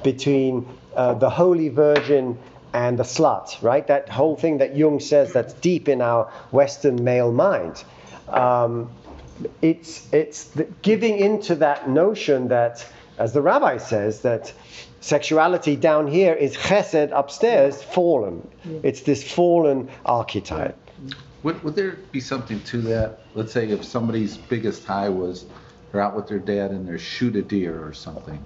between 0.04 0.66
uh, 0.96 1.14
the 1.16 1.30
Holy 1.30 1.68
Virgin 1.68 2.40
and 2.74 2.98
the 2.98 3.04
slut, 3.04 3.62
right? 3.62 3.86
That 3.88 4.08
whole 4.08 4.38
thing 4.38 4.60
that 4.60 4.78
Jung 4.78 5.02
says 5.02 5.34
that's 5.34 5.52
deep 5.56 5.90
in 5.90 6.02
our 6.02 6.32
Western 6.52 7.04
male 7.04 7.34
mind. 7.34 7.84
Um, 8.30 8.90
it's 9.62 10.08
it's 10.14 10.46
the 10.46 10.64
giving 10.82 11.18
into 11.18 11.56
that 11.56 11.90
notion 11.90 12.48
that, 12.48 12.88
as 13.18 13.34
the 13.34 13.42
rabbi 13.42 13.76
says, 13.76 14.22
that 14.22 14.54
sexuality 15.02 15.76
down 15.76 16.08
here 16.08 16.34
is 16.34 16.56
chesed 16.56 17.12
upstairs, 17.14 17.84
fallen. 17.84 18.48
It's 18.84 19.02
this 19.02 19.30
fallen 19.30 19.90
archetype. 20.06 20.78
Would, 21.44 21.62
would 21.64 21.76
there 21.76 21.98
be 22.12 22.22
something 22.22 22.62
to 22.66 22.78
that? 22.84 23.22
Let's 23.34 23.52
say 23.52 23.68
if 23.70 23.84
somebody's 23.84 24.38
biggest 24.38 24.86
high 24.86 25.10
was 25.10 25.46
they're 25.92 26.02
out 26.02 26.16
with 26.16 26.28
their 26.28 26.40
dad 26.40 26.72
and 26.72 26.88
they 26.88 26.98
shoot 26.98 27.36
a 27.36 27.42
deer 27.42 27.86
or 27.86 27.94
something. 27.94 28.44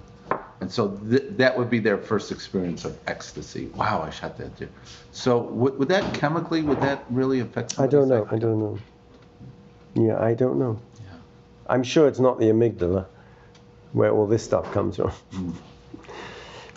And 0.60 0.72
so 0.72 0.88
th- 1.08 1.24
that 1.32 1.56
would 1.56 1.68
be 1.68 1.78
their 1.78 1.98
first 1.98 2.32
experience 2.32 2.84
of 2.84 2.98
ecstasy. 3.06 3.66
Wow, 3.66 4.02
I 4.02 4.10
shot 4.10 4.38
that 4.38 4.56
deer. 4.56 4.70
So 5.12 5.38
would, 5.38 5.78
would 5.78 5.88
that 5.88 6.14
chemically, 6.14 6.62
would 6.62 6.80
that 6.80 7.04
really 7.10 7.40
affect 7.40 7.78
I 7.78 7.86
don't 7.86 8.08
somebody's 8.08 8.30
know. 8.30 8.36
I 8.36 8.38
don't 8.38 8.58
know. 8.58 8.78
Yeah, 9.94 10.18
I 10.18 10.34
don't 10.34 10.58
know. 10.58 10.80
Yeah. 10.94 11.10
I'm 11.68 11.82
sure 11.82 12.08
it's 12.08 12.18
not 12.18 12.38
the 12.38 12.46
amygdala 12.46 13.06
where 13.92 14.10
all 14.10 14.26
this 14.26 14.42
stuff 14.42 14.72
comes 14.72 14.96
from. 14.96 15.12
Mm. 15.32 15.54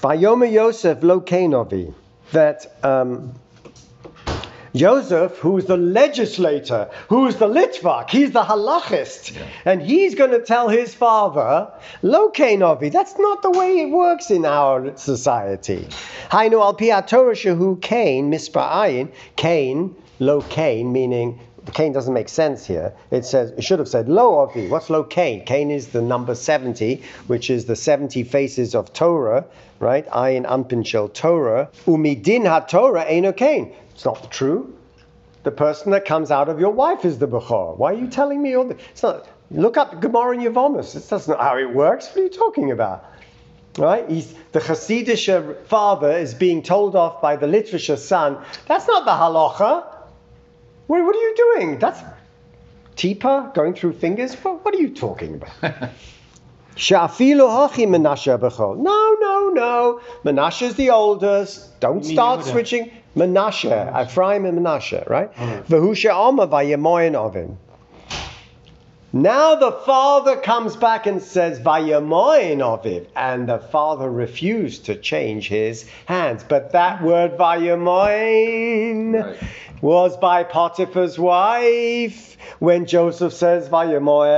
Vayoma 0.01 0.49
Yosef 0.49 1.03
lo 1.03 1.19
Kainovi, 1.19 1.93
that 2.31 2.73
um, 2.85 3.33
Joseph, 4.73 5.35
who's 5.37 5.65
the 5.65 5.75
legislator, 5.75 6.89
who's 7.09 7.35
the 7.35 7.47
litvak, 7.47 8.09
he's 8.09 8.31
the 8.31 8.43
halachist, 8.43 9.35
and 9.65 9.81
he's 9.81 10.15
going 10.15 10.31
to 10.31 10.41
tell 10.41 10.69
his 10.69 10.93
father, 10.93 11.69
lo 12.01 12.29
Kainovi, 12.31 12.89
that's 12.89 13.17
not 13.19 13.41
the 13.41 13.51
way 13.51 13.79
it 13.79 13.89
works 13.89 14.31
in 14.31 14.45
our 14.45 14.95
society. 14.95 15.85
Hainu 16.29 16.61
al 16.61 16.75
Torah 17.03 17.33
shehu 17.33 17.81
Cain, 17.81 18.31
mispa'ayin, 18.31 19.11
Cain, 19.35 19.93
lo 20.19 20.41
Cain, 20.43 20.93
meaning 20.93 21.39
Cain 21.73 21.91
doesn't 21.93 22.13
make 22.13 22.29
sense 22.29 22.65
here. 22.65 22.93
It 23.11 23.25
says 23.25 23.51
it 23.51 23.63
should 23.63 23.79
have 23.79 23.87
said 23.87 24.07
lo 24.07 24.39
avi. 24.39 24.67
What's 24.67 24.89
lo 24.89 25.03
Cain? 25.03 25.45
Cain 25.45 25.71
is 25.71 25.89
the 25.89 26.01
number 26.01 26.35
70, 26.35 27.03
which 27.27 27.49
is 27.49 27.65
the 27.65 27.75
70 27.75 28.23
faces 28.23 28.75
of 28.75 28.93
Torah, 28.93 29.45
right? 29.79 30.07
Ayin 30.09 30.45
anpin 30.45 30.85
shel 30.85 31.09
Torah. 31.09 31.69
Umidin 31.85 32.47
ha 32.47 32.61
Torah 32.61 33.05
eino 33.05 33.35
Cain. 33.35 33.73
It's 33.93 34.05
not 34.05 34.31
true. 34.31 34.73
The 35.43 35.51
person 35.51 35.91
that 35.91 36.05
comes 36.05 36.31
out 36.31 36.49
of 36.49 36.59
your 36.59 36.71
wife 36.71 37.05
is 37.05 37.17
the 37.17 37.27
Bechor. 37.27 37.77
Why 37.77 37.93
are 37.93 37.97
you 37.97 38.07
telling 38.07 38.41
me 38.41 38.55
all 38.55 38.65
this? 38.65 38.81
It's 38.91 39.03
not. 39.03 39.27
Look 39.51 39.77
up 39.77 39.99
Gemara 39.99 40.35
in 40.35 40.41
Yevamos. 40.41 41.09
That's 41.09 41.27
not 41.27 41.39
how 41.39 41.57
it 41.57 41.73
works. 41.73 42.07
What 42.07 42.17
are 42.17 42.23
you 42.23 42.29
talking 42.29 42.71
about? 42.71 43.05
Right? 43.77 44.07
He's, 44.09 44.33
the 44.51 44.59
Hasidic 44.59 45.65
father 45.65 46.11
is 46.11 46.33
being 46.33 46.61
told 46.61 46.95
off 46.95 47.21
by 47.21 47.35
the 47.35 47.47
Litvischer 47.47 47.97
son. 47.97 48.37
That's 48.67 48.87
not 48.87 49.05
the 49.05 49.11
halacha. 49.11 49.98
What, 50.89 51.05
what 51.05 51.15
are 51.15 51.19
you 51.19 51.35
doing? 51.35 51.77
That's 51.77 52.01
tipa 52.95 53.53
going 53.53 53.75
through 53.75 53.93
fingers. 53.93 54.33
What, 54.33 54.65
what 54.65 54.73
are 54.73 54.79
you 54.79 54.89
talking 54.89 55.35
about? 55.35 55.51
Sha'afilu 56.75 57.47
hachi 57.47 57.85
Menashe 57.85 58.35
bechol. 58.39 58.75
No, 58.77 59.15
no, 59.19 59.49
no. 59.49 60.01
Menashe 60.25 60.63
is 60.63 60.73
the 60.73 60.89
oldest. 60.89 61.79
Don't 61.79 62.03
start 62.03 62.43
switching. 62.43 62.91
Menashe, 63.15 63.69
Ephraim 64.03 64.45
and 64.45 64.57
Menashe, 64.57 65.07
right? 65.07 65.29
Alright. 65.39 65.67
V'hu 65.67 65.95
she'oma 65.95 66.47
vayemoyen 66.47 67.13
ovim. 67.13 67.57
Now 69.11 69.55
the 69.55 69.71
father 69.71 70.37
comes 70.37 70.75
back 70.75 71.07
and 71.07 71.19
says, 71.19 71.59
Vayamoin 71.59 72.57
Oviv. 72.59 73.07
And 73.15 73.49
the 73.49 73.57
father 73.57 74.07
refused 74.07 74.85
to 74.85 74.95
change 74.95 75.47
his 75.47 75.89
hands. 76.05 76.45
But 76.47 76.73
that 76.73 77.01
word 77.01 77.35
Vayamoin 77.35 79.23
Right. 79.23 79.37
Was 79.81 80.17
by 80.17 80.43
Potiphar's 80.43 81.17
wife 81.17 82.37
when 82.59 82.85
Joseph 82.85 83.33
says 83.33 83.69
Vayamoin. 83.69 84.29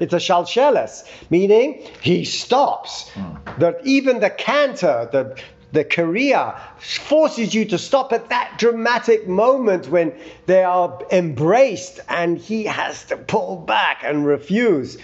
It's 0.00 0.14
a 0.14 0.18
shalsheles, 0.18 1.04
meaning 1.30 1.82
he 2.00 2.24
stops. 2.24 3.10
Hmm. 3.10 3.34
That 3.58 3.80
even 3.84 4.20
the 4.20 4.30
cantor, 4.30 5.08
the 5.10 5.36
the 5.72 5.84
Korea 5.84 6.58
forces 6.78 7.54
you 7.54 7.66
to 7.66 7.78
stop 7.78 8.12
at 8.12 8.30
that 8.30 8.54
dramatic 8.58 9.28
moment 9.28 9.88
when 9.88 10.14
they 10.46 10.64
are 10.64 10.98
embraced 11.10 12.00
and 12.08 12.38
he 12.38 12.64
has 12.64 13.04
to 13.04 13.16
pull 13.16 13.56
back 13.56 14.00
and 14.02 14.24
refuse. 14.24 14.96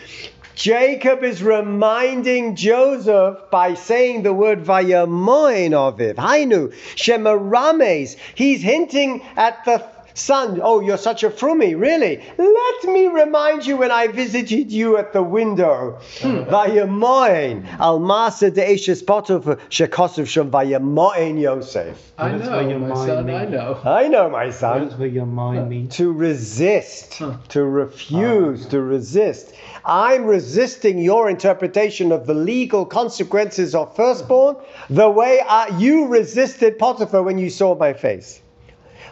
Jacob 0.55 1.25
is 1.25 1.43
reminding 1.43 2.57
Joseph 2.57 3.39
by 3.51 3.75
saying 3.75 4.23
the 4.23 4.33
word 4.33 4.65
vayamoin 4.65 5.73
of 5.73 6.01
it. 6.01 6.17
Hainu, 6.17 6.73
shemarames. 6.95 8.17
He's 8.35 8.63
hinting 8.63 9.23
at 9.37 9.65
the 9.65 9.94
Son, 10.17 10.61
oh, 10.63 10.79
you're 10.79 10.97
such 10.97 11.25
a 11.25 11.29
frummy, 11.29 11.77
really? 11.77 12.23
Let 12.39 12.85
me 12.85 13.09
remind 13.09 13.67
you 13.67 13.77
when 13.77 13.91
I 13.91 14.07
visited 14.07 14.71
you 14.71 14.97
at 14.97 15.13
the 15.13 15.25
window. 15.25 15.99
Hmm. 16.21 16.45
Vayemoin, 16.45 17.67
al 17.81 17.99
masa 17.99 18.55
de 18.55 18.63
eshes 18.65 19.03
potov 19.05 19.59
shekosov 19.71 20.27
shom 20.27 20.51
vayemoin 20.51 21.41
Yosef. 21.41 22.13
I 22.17 22.31
know, 22.37 22.79
my 22.79 22.95
son, 22.95 23.29
I 23.29 23.45
know. 23.47 23.81
I 23.85 24.07
know, 24.07 24.31
my 24.31 24.45
That's 24.47 24.59
son. 24.59 24.91
where 25.01 25.09
your 25.09 25.27
mind 25.27 25.69
means. 25.69 25.97
To 25.97 26.13
resist, 26.13 27.21
to 27.49 27.65
refuse, 27.65 28.67
ah. 28.67 28.71
to 28.71 28.83
resist. 28.83 29.53
I'm 29.85 30.27
resisting 30.27 30.99
your 31.01 31.29
interpretation 31.29 32.13
of 32.13 32.29
the 32.29 32.35
legal 32.35 32.87
consequences 32.87 33.75
of 33.75 33.97
firstborn 33.97 34.59
the 34.89 35.11
way 35.11 35.41
I, 35.41 35.77
you 35.77 36.07
resisted 36.07 36.79
Potiphar 36.79 37.25
when 37.25 37.39
you 37.39 37.51
saw 37.51 37.75
my 37.75 37.93
face. 37.93 38.41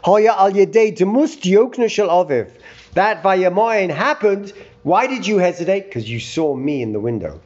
Hoya 0.02 0.34
al 0.36 0.52
yedei 0.52 0.96
demus 0.96 1.36
dioknu 1.36 1.88
shel 1.88 2.08
aviv. 2.08 2.48
That 2.94 3.22
vayamoin 3.22 3.90
happened. 3.90 4.52
Why 4.82 5.06
did 5.06 5.26
you 5.26 5.38
hesitate? 5.38 5.86
Because 5.86 6.10
you 6.10 6.18
saw 6.18 6.56
me 6.56 6.82
in 6.82 6.92
the 6.92 6.98
window. 7.00 7.40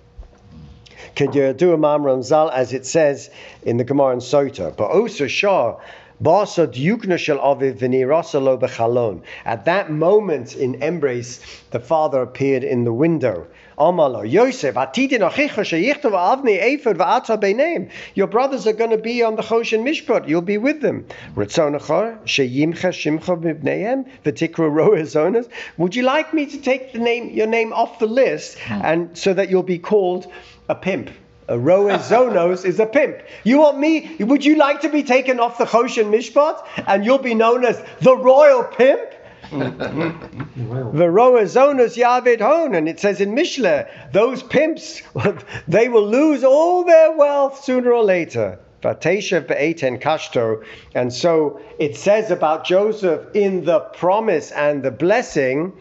As 1.19 2.73
it 2.73 2.87
says 2.87 3.31
in 3.63 3.77
the 3.77 3.85
Gemara 3.85 4.13
in 4.15 4.21
Sota? 4.21 4.75
But 4.75 4.91
also 4.91 5.27
Shah. 5.27 5.77
Basa 6.23 6.67
diukna 6.67 7.17
aviv 7.19 7.79
v'nirasa 7.79 8.59
bechalon. 8.59 9.21
At 9.45 9.67
that 9.67 9.91
moment 9.91 10.57
in 10.57 10.83
embrace, 10.83 11.41
the 11.73 11.79
father 11.79 12.23
appeared 12.23 12.65
in 12.65 12.85
the 12.85 12.93
window. 12.93 13.47
Amalo 13.79 14.27
Yosef, 14.27 14.77
atidin 14.77 15.21
achicha 15.21 15.61
sheyichtav 15.61 16.13
avni 16.13 16.59
ephod 16.59 16.97
v'ata 16.97 17.39
beineim. 17.39 17.91
Your 18.15 18.29
brothers 18.29 18.67
are 18.67 18.73
going 18.73 18.93
to 18.93 18.97
be 18.97 19.23
on 19.23 19.37
the 19.37 19.43
Choshen 19.43 19.83
Mishpat. 19.83 20.27
You'll 20.27 20.41
be 20.41 20.57
with 20.57 20.81
them. 20.81 21.05
Ritzonacha 21.35 22.23
sheyimcha 22.25 22.93
shimcha 22.97 23.39
mibneihem 23.39 24.07
v'tikra 24.25 24.71
roezonas. 24.71 25.51
Would 25.77 25.95
you 25.95 26.05
like 26.05 26.33
me 26.33 26.47
to 26.47 26.57
take 26.57 26.95
the 26.95 26.99
name, 26.99 27.29
your 27.29 27.47
name 27.47 27.75
off 27.75 27.99
the 27.99 28.07
list, 28.07 28.59
hmm. 28.61 28.81
and 28.83 29.19
so 29.19 29.35
that 29.35 29.51
you'll 29.51 29.63
be 29.63 29.79
called 29.79 30.27
a 30.71 30.75
pimp? 30.75 31.11
A 31.49 31.57
Roezonos 31.57 32.65
is 32.71 32.81
a 32.81 32.87
pimp. 32.87 33.19
You 33.45 33.59
want 33.59 33.79
me? 33.79 34.17
Would 34.21 34.45
you 34.45 34.57
like 34.57 34.81
to 34.81 34.89
be 34.89 35.03
taken 35.03 35.39
off 35.41 35.59
the 35.59 35.65
Choshen 35.65 36.11
Mishpat 36.11 36.67
and 36.87 37.05
you'll 37.05 37.19
be 37.19 37.35
known 37.35 37.65
as 37.65 37.83
the 38.01 38.17
royal 38.17 38.65
pimp? 38.65 39.13
Well, 39.53 39.71
The 39.71 41.07
Roezonos 41.07 41.97
Yavid 41.97 42.41
Hon, 42.41 42.75
and 42.75 42.89
it 42.89 42.99
says 42.99 43.21
in 43.21 43.35
Mishle, 43.35 43.89
those 44.13 44.43
pimps, 44.43 45.03
they 45.69 45.89
will 45.89 46.09
lose 46.09 46.43
all 46.43 46.85
their 46.85 47.13
wealth 47.13 47.63
sooner 47.63 47.93
or 47.93 48.03
later. 48.03 48.59
Kashto. 48.95 50.65
And 50.95 51.13
so 51.13 51.61
it 51.79 51.97
says 51.97 52.31
about 52.31 52.65
Joseph 52.65 53.35
in 53.35 53.65
the 53.65 53.81
promise 53.81 54.51
and 54.53 54.83
the 54.83 54.91
blessing, 54.91 55.73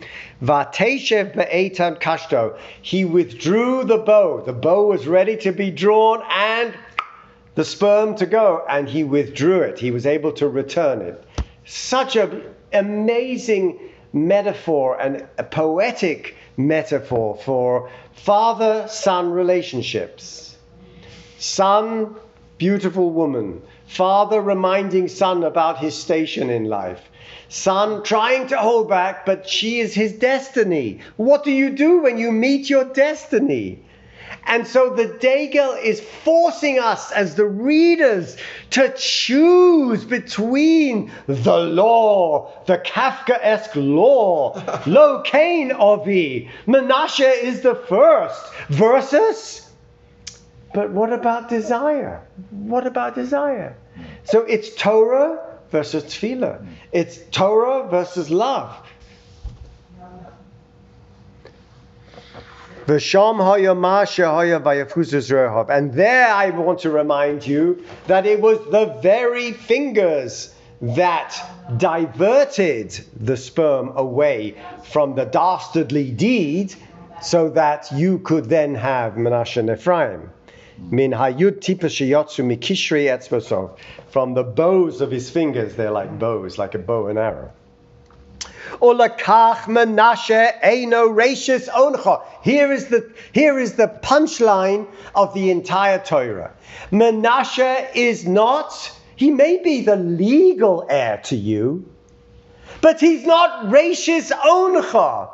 Vateshev 0.42 1.36
be'eten 1.36 1.96
kashto. 1.96 2.58
He 2.82 3.06
withdrew 3.06 3.84
the 3.84 3.98
bow. 3.98 4.42
The 4.46 4.54
bow 4.54 4.88
was 4.88 5.08
ready 5.08 5.38
to 5.38 5.52
be 5.52 5.72
drawn 5.72 6.24
and 6.30 6.74
the 7.56 7.64
sperm 7.64 8.16
to 8.18 8.26
go, 8.26 8.64
and 8.68 8.88
he 8.88 9.04
withdrew 9.04 9.62
it. 9.62 9.80
He 9.80 9.92
was 9.92 10.06
able 10.06 10.34
to 10.34 10.48
return 10.48 11.02
it. 11.02 11.24
Such 11.66 12.18
an 12.18 12.44
amazing 12.74 13.80
metaphor 14.12 15.00
and 15.00 15.26
a 15.38 15.44
poetic 15.44 16.36
metaphor 16.58 17.38
for 17.44 17.90
father 18.14 18.88
son 18.88 19.32
relationships. 19.32 20.58
Son, 21.38 22.16
beautiful 22.58 23.12
woman. 23.12 23.62
Father 23.88 24.42
reminding 24.42 25.08
son 25.08 25.44
about 25.44 25.80
his 25.80 25.96
station 25.96 26.50
in 26.50 26.66
life. 26.66 27.10
Son 27.50 28.04
trying 28.04 28.48
to 28.48 28.58
hold 28.58 28.90
back, 28.90 29.26
but 29.26 29.48
she 29.48 29.80
is 29.80 29.94
his 29.94 30.14
destiny. 30.14 31.00
What 31.18 31.44
do 31.44 31.52
you 31.52 31.70
do 31.70 32.02
when 32.02 32.18
you 32.18 32.32
meet 32.32 32.70
your 32.70 32.86
destiny? 32.86 33.80
And 34.48 34.68
so 34.68 34.92
the 34.92 35.08
Degel 35.08 35.72
is 35.74 36.00
forcing 36.00 36.78
us 36.80 37.12
as 37.12 37.36
the 37.36 37.46
readers 37.46 38.38
to 38.72 38.94
choose 38.96 40.06
between 40.06 41.12
the 41.26 41.58
law, 41.58 42.52
the 42.66 42.78
Kafkaesque 42.78 43.76
law, 43.76 44.54
Lo 44.86 45.22
Cain 45.24 45.72
Ovi, 45.72 46.50
Menashe 46.68 47.44
is 47.44 47.62
the 47.62 47.76
first, 47.76 48.42
versus, 48.70 49.65
but 50.76 50.92
what 50.92 51.14
about 51.14 51.48
desire? 51.48 52.22
What 52.50 52.86
about 52.86 53.16
desire? 53.16 53.78
So 54.26 54.42
it's 54.42 54.76
Torah 54.76 55.40
versus 55.72 56.04
Tefillah. 56.04 56.68
It's 56.92 57.18
Torah 57.32 57.88
versus 57.88 58.30
love. 58.30 58.76
And 62.88 63.00
there 65.94 66.28
I 66.28 66.50
want 66.50 66.80
to 66.80 66.90
remind 66.90 67.48
you 67.48 67.86
that 68.08 68.26
it 68.26 68.42
was 68.42 68.60
the 68.70 69.00
very 69.02 69.54
fingers 69.54 70.54
that 70.82 71.42
diverted 71.78 73.00
the 73.18 73.38
sperm 73.38 73.94
away 73.96 74.56
from 74.84 75.16
the 75.16 75.24
dastardly 75.24 76.12
deed 76.12 76.76
so 77.22 77.50
that 77.52 77.94
you 77.94 78.20
could 78.20 78.50
then 78.50 78.76
have 78.76 79.14
Menashe 79.14 79.56
and 79.56 79.70
Ephraim. 79.70 80.32
Min 80.78 81.12
hayud 81.12 81.60
tipa 81.60 81.88
sheyotzu 81.88 82.44
mikishri 82.44 83.06
etzbosov. 83.06 83.78
From 84.10 84.34
the 84.34 84.44
bows 84.44 85.02
of 85.02 85.12
his 85.12 85.30
fingers, 85.30 85.76
they're 85.76 85.92
like 85.92 86.20
bows, 86.20 86.58
like 86.58 86.76
a 86.76 86.80
bow 86.80 87.08
and 87.08 87.18
arrow. 87.18 87.52
Eino. 90.64 91.14
Here 92.44 92.72
is 92.72 92.88
the 92.88 93.12
here 93.32 93.60
is 93.60 93.74
the 93.74 93.88
punchline 93.88 94.88
of 95.14 95.34
the 95.34 95.52
entire 95.52 96.00
Torah. 96.00 96.54
Menashe 96.92 97.96
is 97.96 98.26
not. 98.26 98.92
He 99.16 99.32
may 99.32 99.62
be 99.64 99.82
the 99.82 99.96
legal 99.96 100.86
heir 100.90 101.22
to 101.26 101.36
you, 101.38 101.90
but 102.82 103.00
he's 103.00 103.26
not 103.26 103.66
Rashis 103.66 104.32
Oncha. 104.32 105.30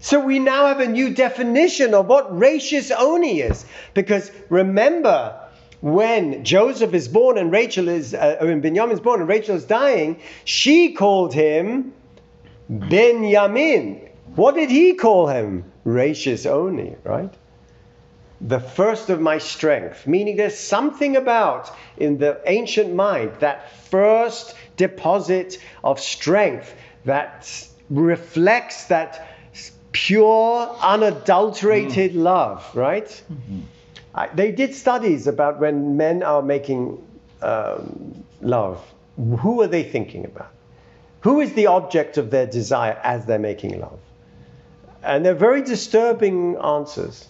So 0.00 0.20
we 0.20 0.38
now 0.38 0.66
have 0.66 0.80
a 0.80 0.86
new 0.86 1.10
definition 1.14 1.94
of 1.94 2.06
what 2.06 2.32
Rashis 2.32 2.92
Oni 2.96 3.40
is, 3.40 3.64
because 3.94 4.30
remember. 4.48 5.40
When 5.82 6.42
Joseph 6.42 6.94
is 6.94 7.06
born 7.06 7.36
and 7.36 7.52
Rachel 7.52 7.88
is, 7.88 8.14
uh, 8.14 8.38
when 8.40 8.62
Binyamin 8.62 8.92
is 8.92 9.00
born 9.00 9.20
and 9.20 9.28
Rachel 9.28 9.54
is 9.54 9.64
dying, 9.66 10.20
she 10.44 10.94
called 10.94 11.34
him 11.34 11.92
Benjamin. 12.68 14.08
What 14.34 14.54
did 14.54 14.70
he 14.70 14.94
call 14.94 15.28
him? 15.28 15.64
Rashis 15.84 16.46
Oni, 16.46 16.96
right? 17.04 17.32
The 18.40 18.58
first 18.58 19.10
of 19.10 19.20
my 19.20 19.38
strength, 19.38 20.06
meaning 20.06 20.36
there's 20.36 20.58
something 20.58 21.16
about 21.16 21.70
in 21.96 22.18
the 22.18 22.40
ancient 22.46 22.94
mind 22.94 23.32
that 23.40 23.70
first 23.90 24.54
deposit 24.76 25.58
of 25.84 26.00
strength 26.00 26.74
that 27.04 27.68
reflects 27.88 28.86
that 28.86 29.35
pure, 29.96 30.68
unadulterated 30.82 32.14
love, 32.14 32.62
right? 32.74 33.22
I, 34.14 34.28
they 34.28 34.52
did 34.52 34.74
studies 34.74 35.26
about 35.26 35.58
when 35.58 35.96
men 35.96 36.22
are 36.22 36.42
making 36.42 37.02
um, 37.40 38.24
love. 38.42 38.78
Who 39.16 39.62
are 39.62 39.66
they 39.66 39.82
thinking 39.82 40.26
about? 40.26 40.52
Who 41.22 41.40
is 41.40 41.54
the 41.54 41.68
object 41.68 42.18
of 42.18 42.30
their 42.30 42.46
desire 42.46 43.00
as 43.02 43.24
they're 43.24 43.38
making 43.38 43.80
love? 43.80 43.98
And 45.02 45.24
they're 45.24 45.34
very 45.34 45.62
disturbing 45.62 46.56
answers. 46.56 47.26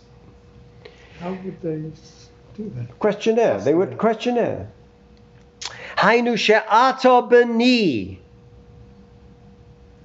How 1.21 1.31
would 1.31 1.61
they 1.63 1.83
do 2.57 2.73
that? 2.75 2.99
Questionnaire. 2.99 3.61
They 3.61 3.75
would 3.75 3.97
questionnaire. 3.97 4.69
Hainu 5.97 6.37
she'ato 6.37 7.23
beni. 7.23 8.21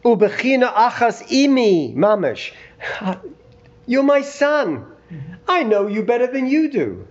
Ubechina 0.03 0.73
achas 0.73 1.21
imi 1.29 1.95
mamash. 1.95 2.53
You're 3.85 4.03
my 4.03 4.21
son. 4.21 4.85
I 5.47 5.63
know 5.63 5.87
you 5.87 6.03
better 6.03 6.27
than 6.27 6.47
you 6.47 6.71
do. 6.71 7.07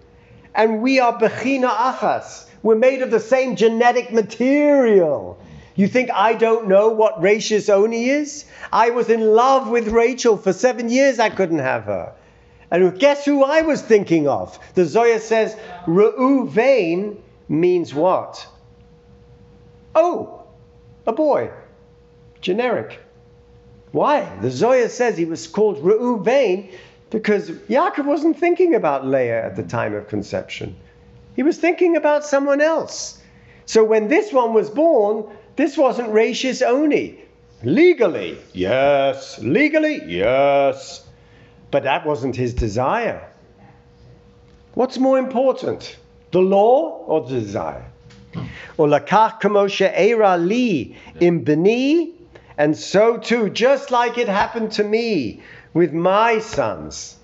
And 0.55 0.83
we 0.83 0.99
are 0.99 1.19
bechina 1.19 1.69
achas. 1.69 2.47
We're 2.63 2.77
made 2.77 3.03
of 3.03 3.11
the 3.11 3.21
same 3.21 3.57
genetic 3.57 4.13
material. 4.13 5.39
You 5.77 5.89
think 5.89 6.11
I 6.13 6.35
don't 6.35 6.69
know 6.69 6.89
what 6.89 7.23
Rashis 7.23 7.71
Oni 7.71 8.09
is? 8.09 8.45
I 8.73 8.91
was 8.91 9.09
in 9.09 9.21
love 9.35 9.69
with 9.69 9.89
Rachel 9.89 10.37
for 10.37 10.53
seven 10.53 10.89
years. 10.89 11.19
I 11.19 11.31
couldn't 11.31 11.61
have 11.61 11.85
her. 11.85 12.13
And 12.71 12.99
guess 12.99 13.25
who 13.25 13.45
I 13.45 13.63
was 13.63 13.81
thinking 13.83 14.29
of? 14.29 14.59
The 14.75 14.85
Zohar 14.85 15.19
says, 15.19 15.57
Reuven 15.87 17.17
means 17.49 17.95
what? 17.95 18.47
Oh, 19.95 20.45
a 21.07 21.13
boy. 21.13 21.51
Generic. 22.41 23.01
Why? 23.93 24.29
The 24.41 24.51
Zohar 24.51 24.89
says 24.89 25.17
he 25.17 25.25
was 25.25 25.47
called 25.47 25.79
Reuven 25.79 26.71
because 27.11 27.51
Yaakov 27.51 28.05
wasn't 28.05 28.39
thinking 28.39 28.75
about 28.75 29.07
Leah 29.07 29.45
at 29.45 29.57
the 29.57 29.65
time 29.65 29.95
of 29.95 30.09
conception. 30.09 30.77
He 31.35 31.43
was 31.43 31.59
thinking 31.59 31.97
about 31.97 32.25
someone 32.25 32.61
else. 32.61 33.21
So 33.67 33.85
when 33.85 34.09
this 34.09 34.33
one 34.33 34.55
was 34.55 34.71
born, 34.71 35.25
this 35.57 35.77
wasn't 35.77 36.11
rachis 36.11 36.63
oni. 36.67 37.19
Legally, 37.63 38.39
yes. 38.53 39.39
Legally, 39.41 40.03
yes. 40.07 41.07
But 41.71 41.83
that 41.83 42.07
wasn't 42.07 42.37
his 42.37 42.55
desire. 42.55 43.29
What's 44.75 44.99
more 44.99 45.19
important, 45.19 45.97
the 46.31 46.41
law 46.41 47.05
or 47.07 47.29
the 47.29 47.41
desire? 47.41 47.85
Olakach 48.79 49.41
kamoshe 49.41 49.91
era 49.93 50.39
li 50.39 50.97
im 51.21 51.41
beni, 51.45 52.15
and 52.61 52.77
so 52.77 53.17
too, 53.17 53.49
just 53.49 53.91
like 53.91 54.19
it 54.19 54.29
happened 54.29 54.73
to 54.73 54.85
me 54.85 55.41
with 55.73 55.95
my 55.95 56.41
sons. 56.41 57.17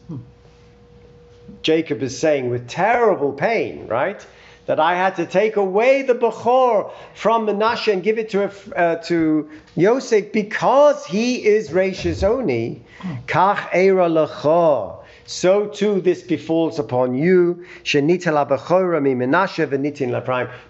Jacob 1.61 2.03
is 2.03 2.19
saying 2.19 2.49
with 2.49 2.67
terrible 2.67 3.35
pain, 3.35 3.87
right? 3.87 4.27
That 4.65 4.81
I 4.81 4.95
had 4.95 5.17
to 5.17 5.27
take 5.27 5.57
away 5.57 6.01
the 6.01 6.15
Bechor 6.15 6.91
from 7.15 7.47
Menashe 7.47 7.93
and 7.93 8.03
give 8.03 8.19
it 8.19 8.31
to, 8.31 8.51
uh, 8.75 8.97
to 9.09 9.51
Yosef 9.75 10.33
because 10.33 11.05
he 11.05 11.45
is 11.45 11.69
Rashis 11.69 12.25
Oni. 12.25 12.83
Kach 13.27 13.69
era 13.75 14.09
lecha. 14.09 15.05
So 15.27 15.67
too 15.67 16.01
this 16.01 16.23
befalls 16.23 16.79
upon 16.79 17.17
you, 17.17 17.65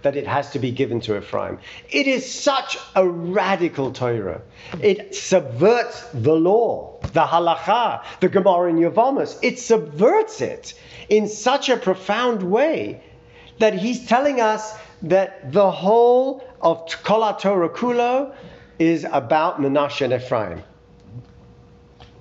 that 0.03 0.17
it 0.17 0.27
has 0.27 0.51
to 0.51 0.59
be 0.59 0.71
given 0.71 1.01
to 1.01 1.19
Ephraim. 1.19 1.59
It 1.91 2.07
is 2.07 2.31
such 2.31 2.79
a 2.95 3.07
radical 3.07 3.93
Torah. 3.93 4.41
It 4.81 5.15
subverts 5.15 6.07
the 6.15 6.35
law, 6.35 6.99
the 7.13 7.25
halacha, 7.25 8.03
the 8.21 8.29
Gemara 8.29 8.71
in 8.71 8.77
Yavamas. 8.77 9.39
It 9.43 9.59
subverts 9.59 10.41
it 10.41 10.75
in 11.09 11.29
such 11.29 11.69
a 11.69 11.77
profound 11.77 12.43
way 12.43 13.03
that 13.59 13.75
he's 13.75 14.07
telling 14.07 14.41
us 14.41 14.75
that 15.03 15.53
the 15.53 15.71
whole 15.71 16.43
of 16.61 16.89
Kol 17.05 17.35
Torah 17.35 17.69
Kulo 17.69 18.35
is 18.79 19.07
about 19.11 19.61
Menashe 19.61 20.03
and 20.03 20.13
Ephraim. 20.15 20.63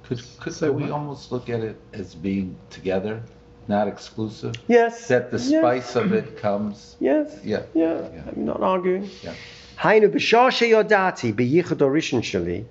Could, 0.08 0.22
could 0.40 0.54
Say 0.54 0.70
we 0.70 0.84
what? 0.84 0.92
almost 0.92 1.32
look 1.32 1.50
at 1.50 1.62
it 1.62 1.78
as 1.94 2.14
being 2.14 2.56
together, 2.70 3.24
not 3.68 3.88
exclusive? 3.88 4.54
Yes. 4.68 5.08
That 5.08 5.32
the 5.32 5.40
yes, 5.40 5.62
spice 5.62 5.96
of 5.96 6.14
it 6.14 6.38
comes. 6.38 6.96
Yes. 7.00 7.40
Yeah. 7.44 7.64
Yeah. 7.74 8.02
Yeah. 8.14 8.22
I'm 8.28 8.46
not 8.46 8.62
arguing. 8.62 9.10
Yeah. 9.24 9.34
Hainu 9.80 10.10
b'shar 10.14 10.52
sheyodati 10.52 11.34
b'yichud 11.34 11.80
orishon 11.80 12.22
sheli, 12.22 12.66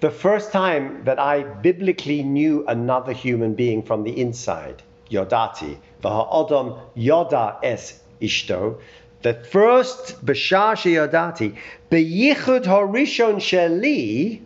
the 0.00 0.10
first 0.10 0.50
time 0.50 1.04
that 1.04 1.18
I 1.18 1.42
biblically 1.42 2.22
knew 2.22 2.66
another 2.66 3.12
human 3.12 3.54
being 3.54 3.82
from 3.82 4.02
the 4.02 4.20
inside, 4.20 4.82
yodati, 5.10 5.78
v'ha'odam 6.02 6.80
yoda 6.96 7.58
es 7.62 8.00
ishto, 8.20 8.80
the 9.22 9.34
first 9.34 10.24
b'shar 10.26 10.74
sheyodati 10.74 11.56
b'yichud 11.90 12.64
horishon 12.64 13.36
sheli, 13.36 14.42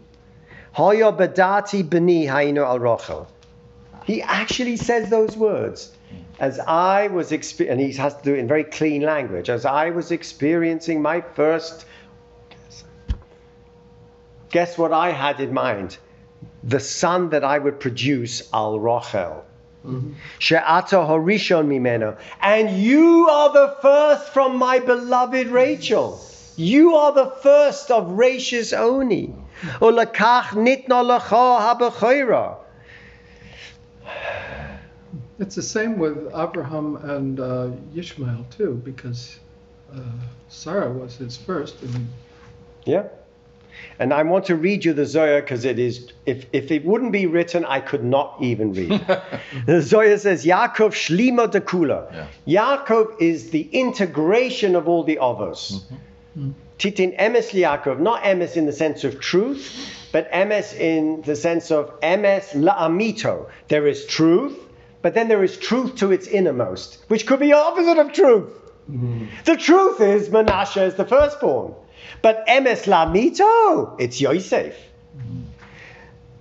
b'ni 0.75 2.27
hainu 2.27 2.65
al 2.65 2.79
rochel. 2.79 3.27
He 4.05 4.23
actually 4.23 4.77
says 4.77 5.09
those 5.09 5.37
words. 5.37 5.93
As 6.41 6.59
I 6.59 7.07
was 7.09 7.31
experiencing, 7.31 7.81
and 7.81 7.93
he 7.93 7.97
has 7.97 8.17
to 8.17 8.23
do 8.23 8.35
it 8.35 8.39
in 8.39 8.49
very 8.49 8.65
clean 8.65 9.03
language, 9.03 9.49
as 9.49 9.65
I 9.65 9.91
was 9.91 10.11
experiencing 10.11 11.01
my 11.01 11.21
first, 11.21 11.87
guess 14.51 14.77
what 14.77 14.93
I 14.93 15.11
had 15.11 15.41
in 15.41 15.55
mind? 15.55 15.97
The 16.65 16.81
son 16.81 17.31
that 17.31 17.45
I 17.45 17.59
would 17.59 17.79
produce, 17.79 18.49
Al 18.53 18.79
Rochel. 18.79 19.43
Mm-hmm. 19.87 20.15
She'ata 20.39 20.97
horishon 20.97 21.69
mimeno. 21.69 22.17
And 22.41 22.71
you 22.71 23.29
are 23.29 23.53
the 23.53 23.77
first 23.81 24.33
from 24.33 24.57
my 24.57 24.81
beloved 24.81 25.49
Rachel. 25.49 26.21
You 26.57 26.95
are 26.97 27.13
the 27.13 27.31
first 27.43 27.91
of 27.91 28.07
Rashis 28.07 28.77
Oni. 28.77 29.44
Ulakach 29.81 30.49
nitna 30.55 31.03
lecha 31.03 31.79
habechoira. 31.79 32.57
It's 35.39 35.57
the 35.57 35.63
same 35.63 35.99
with 35.99 36.29
Abraham 36.35 36.97
and 36.97 37.41
uh, 37.41 37.71
Ishmael 37.95 38.47
too, 38.51 38.81
because 38.85 39.41
uh, 39.93 40.01
Sarah 40.49 40.93
was 40.93 41.17
his 41.17 41.37
first, 41.37 41.83
and 41.83 42.09
Yeah. 42.85 43.09
And 43.99 44.13
I 44.13 44.23
want 44.23 44.45
to 44.47 44.57
read 44.57 44.85
you 44.85 44.93
the 44.93 45.07
Zohar 45.07 45.41
because 45.41 45.65
it 45.65 45.79
is, 45.79 46.13
if, 46.27 46.47
if 46.53 46.71
it 46.71 46.85
wouldn't 46.85 47.13
be 47.13 47.27
written, 47.27 47.65
I 47.65 47.81
could 47.81 48.05
not 48.05 48.37
even 48.41 48.73
read. 48.73 49.05
the 49.67 49.83
Zohar 49.83 50.17
says, 50.17 50.45
Yaakov 50.45 50.93
Shlima 50.93 51.51
de 51.51 51.61
Kula. 51.61 52.29
Yaakov 52.47 53.21
is 53.21 53.51
the 53.51 53.63
integration 53.73 54.77
of 54.77 54.89
all 54.89 55.03
the 55.05 55.19
others. 55.19 55.85
Titin 56.79 57.17
emes 57.19 57.51
Yaakov, 57.51 58.01
not 58.01 58.23
emes 58.23 58.57
in 58.57 58.67
the 58.67 58.73
sense 58.73 59.05
of 59.05 59.21
truth, 59.21 59.73
but 60.13 60.31
emes 60.33 60.75
in 60.79 61.23
the 61.23 61.37
sense 61.37 61.71
of 61.71 62.01
emes 62.01 62.53
la'amito. 62.53 63.49
There 63.69 63.87
is 63.87 64.07
truth, 64.07 64.59
but 65.03 65.15
then 65.15 65.29
there 65.29 65.45
is 65.45 65.57
truth 65.57 65.97
to 65.97 66.13
its 66.13 66.27
innermost, 66.27 67.05
which 67.09 67.27
could 67.27 67.41
be 67.41 67.53
opposite 67.53 67.99
of 67.99 68.13
truth. 68.13 68.51
Mm. 68.91 69.29
The 69.45 69.57
truth 69.57 70.01
is 70.01 70.29
Menashe 70.29 70.87
is 70.87 70.95
the 70.95 71.07
firstborn. 71.07 71.75
But 72.23 72.47
emes 72.47 72.85
lamito, 72.87 73.97
it's 74.01 74.21
Yosef. 74.21 74.77
Mm. 75.17 75.45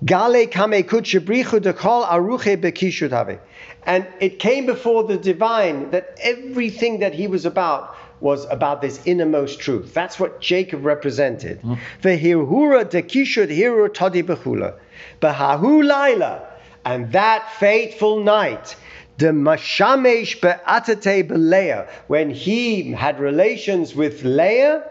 Gale 0.06 0.48
kame 0.48 0.84
kutshebrichu 0.84 1.62
dekol 1.62 2.06
aruche 2.06 2.58
bekishut 2.58 3.12
have. 3.12 3.39
And 3.86 4.08
it 4.19 4.39
came 4.39 4.65
before 4.65 5.04
the 5.04 5.17
divine 5.17 5.91
that 5.91 6.17
everything 6.22 7.00
that 7.00 7.13
he 7.13 7.28
was 7.28 7.46
about 7.46 7.96
was 8.24 8.46
about 8.50 8.82
this 8.82 9.06
innermost 9.06 9.60
truth. 9.60 9.94
That's 9.94 10.18
what 10.18 10.40
Jacob 10.40 10.86
represented. 10.86 11.62
Vehirhura 12.02 12.86
dekishut 12.86 13.50
hiru 13.50 13.94
todi 13.94 14.24
bechula. 14.24 14.76
Behahu 15.22 15.86
laila. 15.86 16.48
And 16.86 17.12
that 17.12 17.52
fateful 17.60 18.24
night, 18.24 18.76
the 19.18 19.28
mashamesh 19.28 20.42
be'atate 20.42 21.28
beleah, 21.28 21.90
when 22.08 22.30
he 22.30 22.94
had 22.94 23.20
relations 23.20 23.94
with 23.94 24.24
Leah, 24.24 24.90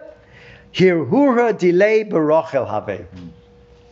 hirhura 0.75 1.59
delay 1.59 2.05
berochel 2.05 2.68
have. 2.68 3.07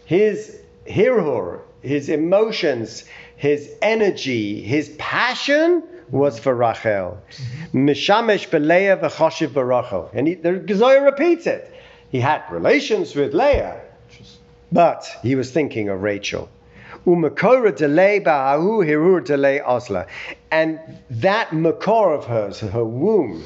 His 0.04 0.60
hirhur, 0.86 1.60
his 1.82 2.10
emotions, 2.10 3.04
his 3.36 3.70
energy, 3.80 4.60
his 4.62 4.90
passion 4.98 5.82
was 6.10 6.38
for 6.38 6.54
Rachel. 6.54 7.18
Mishamesh 7.72 8.48
beleah 8.48 9.00
v'choshiv 9.00 9.48
barachel. 9.48 10.10
And 10.12 10.28
he, 10.28 10.34
the 10.34 10.64
Zohar 10.74 11.04
repeats 11.04 11.46
it. 11.46 11.72
He 12.10 12.20
had 12.20 12.42
relations 12.50 13.14
with 13.14 13.34
Leah, 13.34 13.80
but 14.72 15.06
he 15.22 15.34
was 15.34 15.50
thinking 15.50 15.88
of 15.88 16.02
Rachel. 16.02 16.48
Umakora 17.06 17.74
delay 17.74 18.20
ba'ahu 18.20 18.84
hirur 18.84 19.24
delay 19.24 19.60
osla. 19.60 20.06
And 20.50 20.80
that 21.10 21.50
makor 21.50 22.18
of 22.18 22.26
hers, 22.26 22.60
her 22.60 22.84
womb, 22.84 23.44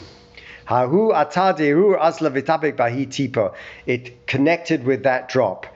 Hahu 0.67 1.13
atadehur 1.13 2.01
asla 2.01 2.33
vitabek 2.33 2.77
bahi 2.77 3.07
tipo. 3.07 3.55
It 3.87 4.27
connected 4.27 4.85
with 4.85 5.03
that 5.03 5.29
drop. 5.29 5.67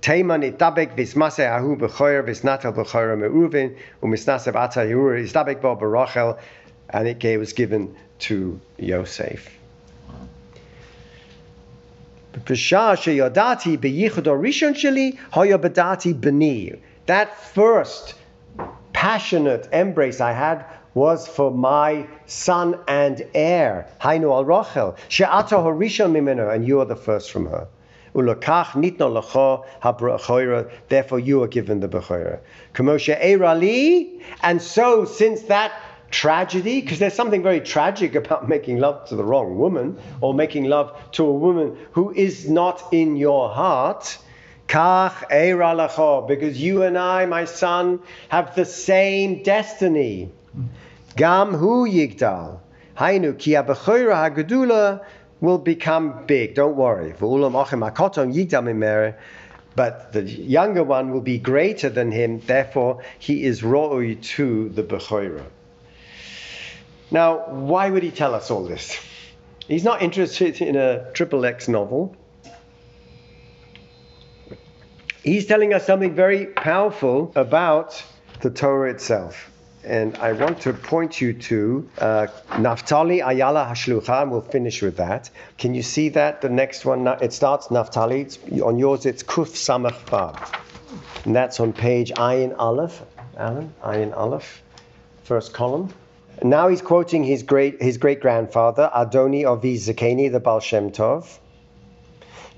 Teiman 0.00 0.42
itabek 0.42 0.96
vismase 0.96 1.44
ahu 1.48 1.76
visnatel 1.76 2.72
me'uvin 3.18 3.76
umisnasev 4.02 4.54
bo 5.60 6.38
and 6.90 7.08
it 7.08 7.38
was 7.38 7.52
given 7.52 7.94
to 8.20 8.60
Yosef. 8.78 9.50
That 17.06 17.36
first 17.54 18.14
passionate 18.92 19.68
embrace 19.72 20.20
I 20.20 20.32
had 20.32 20.64
was 20.94 21.28
for 21.28 21.50
my 21.50 22.06
son 22.26 22.78
and 22.86 23.22
heir, 23.34 23.86
Hainu 24.00 24.32
al 24.32 24.44
Rachel, 24.44 24.96
she'ata 25.08 25.56
horishon 25.56 26.12
mimeno, 26.12 26.52
and 26.52 26.66
you 26.66 26.80
are 26.80 26.84
the 26.84 26.96
first 26.96 27.30
from 27.30 27.46
her. 27.46 27.66
Ulakach 28.14 28.72
nitno 28.72 29.20
lecho 29.20 29.64
habrachoira, 29.82 30.70
therefore 30.88 31.18
you 31.18 31.42
are 31.42 31.48
given 31.48 31.80
the 31.80 31.88
bechoira. 31.88 32.40
Kamoshe 32.74 33.20
erali, 33.20 34.22
and 34.42 34.60
so 34.60 35.04
since 35.04 35.42
that 35.42 35.72
tragedy, 36.10 36.80
because 36.80 36.98
there's 36.98 37.14
something 37.14 37.42
very 37.42 37.60
tragic 37.60 38.14
about 38.14 38.48
making 38.54 38.78
love 38.78 39.08
to 39.08 39.16
the 39.16 39.24
wrong 39.24 39.58
woman, 39.58 39.98
or 40.20 40.34
making 40.34 40.64
love 40.64 40.96
to 41.12 41.24
a 41.24 41.32
woman 41.32 41.76
who 41.92 42.12
is 42.12 42.48
not 42.48 42.82
in 42.92 43.16
your 43.16 43.50
heart. 43.50 44.18
Kach 44.68 45.24
eira 45.30 45.74
lecho, 45.74 46.26
because 46.28 46.60
you 46.60 46.82
and 46.82 46.98
I, 46.98 47.26
my 47.26 47.44
son, 47.44 48.00
have 48.28 48.54
the 48.54 48.64
same 48.64 49.42
destiny. 49.42 50.30
Gam 51.16 51.54
hu 51.54 51.88
yigdal. 51.88 52.60
Hainu 52.96 53.38
ki 53.38 53.52
abechoira 53.52 54.28
hagedula 54.28 55.04
will 55.40 55.58
become 55.58 56.26
big. 56.26 56.54
Don't 56.54 56.76
worry. 56.76 57.14
But 59.76 60.12
the 60.12 60.22
younger 60.22 60.82
one 60.82 61.12
will 61.12 61.20
be 61.20 61.38
greater 61.38 61.88
than 61.88 62.10
him. 62.10 62.40
Therefore, 62.40 63.02
he 63.18 63.44
is 63.44 63.62
ro'ui 63.62 64.20
to 64.34 64.68
the 64.70 64.82
bechoira. 64.82 65.44
Now, 67.10 67.48
why 67.48 67.88
would 67.88 68.02
he 68.02 68.10
tell 68.10 68.34
us 68.34 68.50
all 68.50 68.64
this? 68.64 68.98
He's 69.66 69.84
not 69.84 70.02
interested 70.02 70.60
in 70.60 70.76
a 70.76 71.10
triple 71.12 71.44
X 71.44 71.68
novel. 71.68 72.16
he's 75.28 75.46
telling 75.46 75.74
us 75.74 75.86
something 75.86 76.14
very 76.14 76.46
powerful 76.46 77.32
about 77.34 78.02
the 78.40 78.50
Torah 78.50 78.90
itself. 78.90 79.50
And 79.88 80.16
I 80.18 80.32
want 80.32 80.60
to 80.60 80.74
point 80.74 81.20
you 81.20 81.32
to 81.32 81.88
uh, 81.98 82.26
Naftali 82.50 83.26
Ayala 83.26 83.64
Hashlucha, 83.64 84.22
and 84.22 84.30
we'll 84.30 84.42
finish 84.42 84.82
with 84.82 84.98
that. 84.98 85.30
Can 85.56 85.74
you 85.74 85.82
see 85.82 86.10
that? 86.10 86.42
The 86.42 86.50
next 86.50 86.84
one, 86.84 87.06
it 87.06 87.32
starts 87.32 87.68
Naftali. 87.68 88.20
It's, 88.20 88.38
on 88.60 88.78
yours, 88.78 89.06
it's 89.06 89.22
Kuf 89.22 89.48
Samach 89.48 89.98
Vav. 90.04 90.36
And 91.24 91.34
that's 91.34 91.58
on 91.58 91.72
page 91.72 92.12
Ayin 92.12 92.54
Aleph. 92.58 93.02
Alan, 93.38 93.72
Ayin 93.84 94.14
Aleph, 94.16 94.62
first 95.22 95.52
column. 95.54 95.94
Now 96.42 96.68
he's 96.68 96.82
quoting 96.82 97.24
his 97.24 97.42
great 97.42 97.80
his 97.80 97.96
great 97.96 98.20
grandfather 98.20 98.90
Adoni 98.94 99.46
Avi 99.46 99.76
Zakeni, 99.76 100.30
the 100.30 100.40
Baal 100.40 100.60
Shem 100.60 100.90
Tov. 100.90 101.38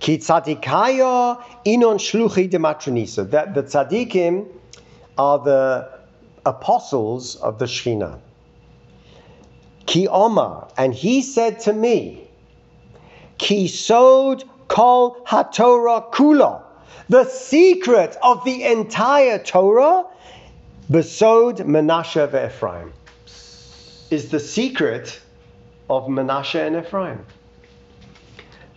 Ki 0.00 0.18
tzadikaya 0.18 1.42
inon 1.66 1.98
shluchi 1.98 2.48
de 2.48 2.58
matronisa. 2.58 3.30
That 3.30 3.54
the 3.54 3.62
tzadikim 3.62 4.48
are 5.18 5.38
the 5.38 5.99
apostles 6.46 7.36
of 7.36 7.58
the 7.58 7.66
Shekhinah. 7.66 8.18
Ki 9.86 10.06
Omar, 10.08 10.68
and 10.76 10.94
he 10.94 11.22
said 11.22 11.60
to 11.60 11.72
me, 11.72 12.28
Ki 13.38 13.68
sod 13.68 14.44
kol 14.68 15.16
haTorah 15.26 16.12
kula. 16.12 16.62
The 17.08 17.24
secret 17.24 18.16
of 18.22 18.44
the 18.44 18.64
entire 18.64 19.38
Torah, 19.38 20.06
besod 20.90 21.58
Menashe 21.58 22.28
ve'Ephraim, 22.28 22.92
is 24.10 24.30
the 24.30 24.38
secret 24.38 25.20
of 25.88 26.06
Menashe 26.06 26.64
and 26.64 26.76
Ephraim. 26.76 27.24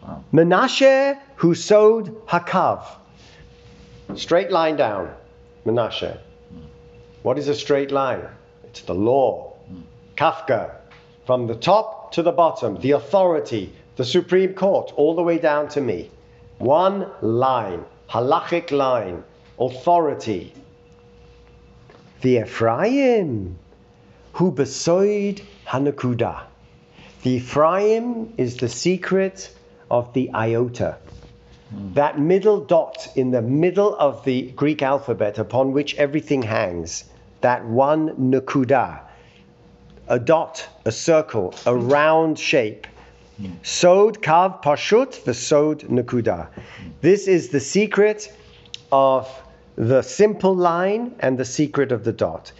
Wow. 0.01 0.23
Menashe 0.33 1.19
who 1.35 1.53
sowed 1.53 2.25
Hakav. 2.25 2.83
Straight 4.15 4.51
line 4.51 4.75
down. 4.75 5.13
Menashe. 5.65 6.17
What 7.23 7.39
is 7.39 7.47
a 7.47 7.55
straight 7.55 7.89
line? 7.89 8.27
It's 8.65 8.81
the 8.81 8.93
law. 8.93 9.53
Kafka. 10.17 10.75
From 11.25 11.47
the 11.47 11.55
top 11.55 12.11
to 12.11 12.21
the 12.21 12.33
bottom, 12.33 12.77
the 12.81 12.91
authority, 12.91 13.71
the 13.95 14.03
Supreme 14.03 14.53
Court, 14.53 14.91
all 14.97 15.15
the 15.15 15.23
way 15.23 15.37
down 15.37 15.69
to 15.69 15.79
me. 15.79 16.11
One 16.57 17.09
line, 17.21 17.85
halachic 18.09 18.71
line, 18.71 19.23
authority. 19.57 20.53
The 22.19 22.39
Ephraim, 22.39 23.57
who 24.33 24.51
besoid 24.51 25.41
Hanakuda. 25.65 26.41
The 27.21 27.31
Ephraim 27.31 28.33
is 28.37 28.57
the 28.57 28.67
secret 28.67 29.49
of 29.89 30.11
the 30.11 30.29
iota. 30.33 30.97
That 31.93 32.19
middle 32.19 32.59
dot 32.59 33.07
in 33.15 33.31
the 33.31 33.41
middle 33.41 33.95
of 33.95 34.25
the 34.25 34.51
Greek 34.51 34.81
alphabet 34.81 35.39
upon 35.39 35.71
which 35.71 35.95
everything 35.95 36.41
hangs, 36.41 37.05
that 37.43 37.63
one 37.65 38.09
nakuda, 38.31 39.01
a 40.07 40.17
dot, 40.17 40.67
a 40.85 40.91
circle, 40.91 41.53
a 41.65 41.75
round 41.75 42.39
shape. 42.39 42.87
Sod 43.61 44.21
kav 44.21 44.63
pashut 44.63 45.21
v'sod 45.23 45.83
nakuda. 45.89 46.47
This 47.01 47.27
is 47.27 47.49
the 47.49 47.59
secret 47.59 48.31
of 48.91 49.29
the 49.75 50.01
simple 50.01 50.55
line 50.55 51.13
and 51.19 51.37
the 51.37 51.45
secret 51.45 51.91
of 51.91 52.03
the 52.03 52.13
dot. 52.13 52.51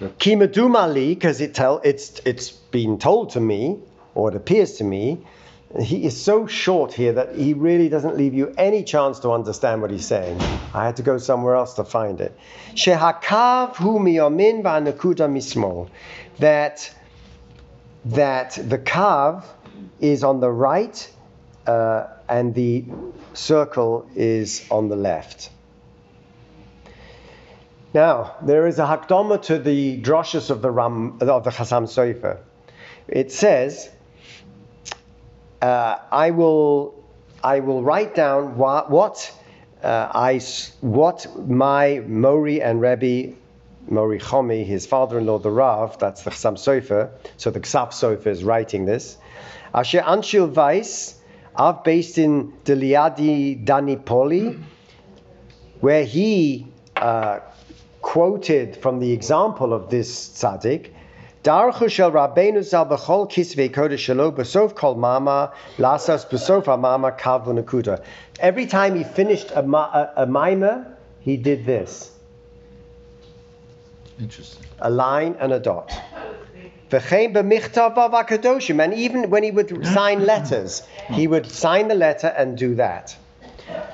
Kimadumali, 0.00 1.10
because 1.10 1.40
it 1.40 1.54
tell 1.54 1.80
it's 1.84 2.20
it's 2.24 2.50
been 2.50 2.98
told 2.98 3.30
to 3.30 3.40
me, 3.40 3.78
or 4.14 4.30
it 4.30 4.34
appears 4.34 4.72
to 4.78 4.84
me, 4.84 5.18
he 5.78 6.04
is 6.04 6.20
so 6.20 6.46
short 6.46 6.92
here 6.92 7.12
that 7.12 7.36
he 7.36 7.54
really 7.54 7.88
doesn't 7.88 8.16
leave 8.16 8.34
you 8.34 8.52
any 8.58 8.82
chance 8.82 9.20
to 9.20 9.30
understand 9.30 9.80
what 9.80 9.90
he's 9.90 10.06
saying. 10.06 10.40
I 10.74 10.84
had 10.84 10.96
to 10.96 11.02
go 11.02 11.18
somewhere 11.18 11.54
else 11.54 11.74
to 11.74 11.84
find 11.84 12.20
it. 12.20 12.36
Shehakav 12.74 13.76
hu 13.76 14.00
miyamin 14.00 14.62
va'nakuda 14.62 15.30
mismol. 15.30 15.88
That 16.38 16.92
that 18.06 18.58
the 18.68 18.78
kav 18.78 19.44
is 20.00 20.24
on 20.24 20.40
the 20.40 20.50
right 20.50 21.12
uh, 21.66 22.06
and 22.28 22.54
the 22.54 22.84
circle 23.34 24.08
is 24.16 24.66
on 24.70 24.88
the 24.88 24.96
left. 24.96 25.50
Now, 27.92 28.36
there 28.42 28.66
is 28.66 28.78
a 28.78 28.86
hakdama 28.86 29.42
to 29.42 29.58
the 29.58 30.00
droshes 30.00 30.50
of 30.50 30.62
the 30.62 30.70
Ram 30.70 31.18
of 31.20 31.44
the 31.44 31.50
Chasam 31.50 31.84
Sofer. 31.84 32.38
It 33.08 33.32
says, 33.32 33.90
uh, 35.62 35.98
"I 36.10 36.30
will, 36.30 36.94
I 37.42 37.60
will 37.60 37.82
write 37.82 38.14
down 38.14 38.56
what, 38.56 39.32
uh, 39.82 40.10
I, 40.12 40.40
what 40.80 41.26
my 41.48 42.02
Mori 42.06 42.62
and 42.62 42.80
Rebbe 42.80 43.34
Mori 43.88 44.18
Chomi, 44.18 44.64
his 44.64 44.86
father-in-law, 44.86 45.38
the 45.38 45.50
Rav, 45.50 45.98
that's 45.98 46.22
the 46.22 46.30
Chasam 46.30 46.54
Sofer. 46.54 47.10
So 47.36 47.50
the 47.50 47.60
Ksav 47.60 47.88
Sofer 47.90 48.26
is 48.26 48.44
writing 48.44 48.84
this. 48.84 49.16
Asher 49.74 50.00
Anshil 50.00 50.54
Weiss, 50.54 51.16
I've 51.56 51.82
based 51.84 52.18
in 52.18 52.52
Deliadi 52.64 53.64
Danipoli, 53.64 54.62
where 55.80 56.04
he 56.04 56.66
uh, 56.96 57.40
quoted 58.02 58.76
from 58.76 59.00
the 59.00 59.12
example 59.12 59.72
of 59.72 59.90
this 59.90 60.28
tzaddik, 60.28 60.90
Darchu 61.42 61.90
shel 61.90 62.12
Rabbeinu 62.12 62.62
zal 62.62 62.84
b'chol 62.84 63.30
kisvei 63.30 63.70
kodesh 63.70 64.04
shelo 64.08 64.30
b'sof 64.30 64.74
kol 64.74 64.94
mama 64.94 65.52
lasas 65.78 66.28
b'sof 66.28 66.66
mama 66.78 67.12
kav 67.12 67.46
v'nakuda. 67.46 68.02
Every 68.38 68.66
time 68.66 68.94
he 68.94 69.04
finished 69.04 69.50
a, 69.54 69.62
ma- 69.62 69.90
a, 69.90 70.24
a 70.24 70.26
mimer, 70.26 70.86
he 71.20 71.38
did 71.38 71.64
this, 71.64 72.10
Interesting. 74.20 74.66
a 74.80 74.90
line 74.90 75.34
and 75.40 75.52
a 75.52 75.58
dot. 75.58 75.90
V'chein 76.90 77.32
b'michtav 77.32 77.94
v'akadoshim, 77.94 78.84
and 78.84 78.92
even 78.92 79.30
when 79.30 79.42
he 79.42 79.50
would 79.50 79.86
sign 79.86 80.26
letters, 80.26 80.82
he 81.08 81.26
would 81.26 81.46
sign 81.46 81.88
the 81.88 81.94
letter 81.94 82.26
and 82.26 82.58
do 82.58 82.74
that. 82.74 83.16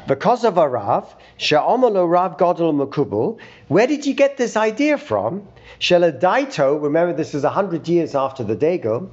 Because 0.07 0.45
of 0.45 0.57
a 0.57 0.68
Rav, 0.68 1.14
Sha'omalo 1.39 2.09
Rav 2.09 2.37
Godel 2.37 2.72
Makubal, 2.72 3.39
where 3.68 3.87
did 3.87 4.07
you 4.07 4.14
get 4.14 4.37
this 4.37 4.57
idea 4.57 4.99
from? 4.99 5.47
Sheladaito, 5.81 6.81
remember 6.81 7.12
this 7.12 7.35
is 7.35 7.45
a 7.45 7.51
hundred 7.51 7.89
years 7.89 8.14
after 8.14 8.45
the 8.45 8.55
Degel. 8.55 9.11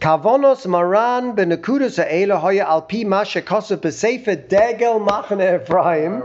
Kavonos 0.00 0.66
Maran 0.66 1.36
benakudas 1.36 2.02
ha'ela 2.02 2.38
hoya 2.38 2.64
alpi 2.64 3.06
ma 3.06 3.22
shekosav 3.22 3.78
b'sefer 3.78 4.48
Degel 4.48 5.00
Machane 5.00 5.62
Ephraim. 5.62 6.24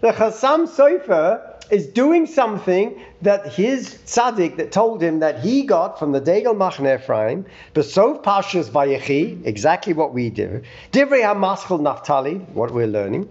The 0.00 0.12
Chasam 0.12 0.68
Sofer 0.68 1.49
is 1.70 1.86
doing 1.86 2.26
something 2.26 3.00
that 3.22 3.52
his 3.52 3.94
tzaddik 4.06 4.56
that 4.56 4.72
told 4.72 5.02
him 5.02 5.20
that 5.20 5.40
he 5.40 5.62
got 5.62 5.98
from 5.98 6.12
the 6.12 6.20
Degel 6.20 6.54
Machne 6.54 6.98
Ephraim, 6.98 7.46
Besov 7.74 8.22
Pashas 8.22 8.70
Vayechi, 8.70 9.44
exactly 9.46 9.92
what 9.92 10.12
we 10.12 10.30
do, 10.30 10.62
Divrei 10.92 11.22
HaMaschel 11.22 11.80
Naftali, 11.80 12.48
what 12.50 12.72
we're 12.72 12.86
learning, 12.86 13.28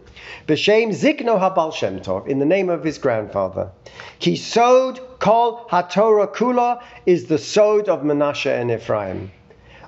B'Shem 0.48 0.90
Zikno 0.90 1.40
HaBal 1.40 1.74
Shem 1.74 2.00
Tov, 2.00 2.28
in 2.28 2.40
the 2.40 2.46
name 2.46 2.70
of 2.70 2.84
his 2.84 2.98
grandfather. 2.98 3.72
Ki 4.20 4.36
Sod 4.36 5.00
Kol 5.20 5.68
HaTorah 5.70 6.34
Kula 6.34 6.82
is 7.06 7.26
the 7.26 7.38
Sod 7.38 7.90
of 7.90 8.02
Menashe 8.02 8.50
and 8.50 8.72
Ephraim. 8.72 9.32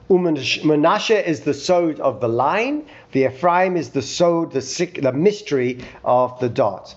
Menashe 0.10 1.24
is 1.24 1.42
the 1.42 1.54
sod 1.54 2.00
of 2.02 2.20
the 2.20 2.28
line. 2.28 2.86
The 3.14 3.28
Ephraim 3.28 3.78
is 3.78 3.92
the 3.92 4.02
sod, 4.02 4.52
the, 4.52 5.00
the 5.02 5.14
mystery 5.14 5.80
of 6.04 6.38
the 6.42 6.50
dot. 6.50 6.96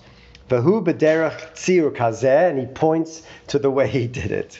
Vahu 0.49 0.83
b'derech 0.83 1.53
tzir 1.53 1.91
kazeh, 1.91 2.49
and 2.49 2.59
he 2.59 2.65
points 2.65 3.23
to 3.47 3.57
the 3.57 3.71
way 3.71 3.87
he 3.87 4.07
did 4.07 4.31
it. 4.31 4.59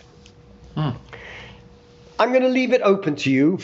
Hmm. 0.76 0.92
I'm 2.20 2.30
going 2.30 2.44
to 2.44 2.50
leave 2.50 2.74
it 2.74 2.82
open 2.82 3.16
to 3.18 3.32
you 3.32 3.60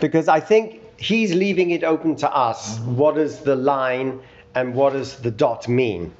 because 0.00 0.28
I 0.28 0.40
think 0.40 0.80
he's 0.96 1.34
leaving 1.34 1.70
it 1.70 1.82
open 1.82 2.14
to 2.16 2.30
us. 2.30 2.78
What 2.80 3.16
does 3.16 3.40
the 3.40 3.56
line 3.56 4.20
and 4.54 4.74
what 4.74 4.92
does 4.92 5.16
the 5.16 5.30
dot 5.30 5.66
mean? 5.66 6.12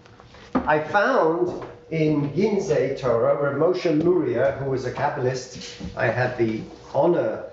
I 0.54 0.80
found 0.80 1.64
in 1.90 2.30
Ginzei 2.30 2.98
Torah, 2.98 3.40
where 3.40 3.56
Moshe 3.56 4.02
Luria, 4.02 4.52
who 4.52 4.70
was 4.70 4.84
a 4.84 4.92
Kabbalist, 4.92 5.80
I 5.96 6.06
had 6.06 6.36
the 6.38 6.60
honor 6.94 7.44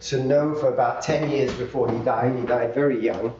to 0.00 0.22
know 0.22 0.54
for 0.54 0.72
about 0.72 1.02
10 1.02 1.30
years 1.30 1.52
before 1.54 1.90
he 1.90 1.98
died. 2.04 2.38
He 2.38 2.46
died 2.46 2.74
very 2.74 3.02
young. 3.04 3.34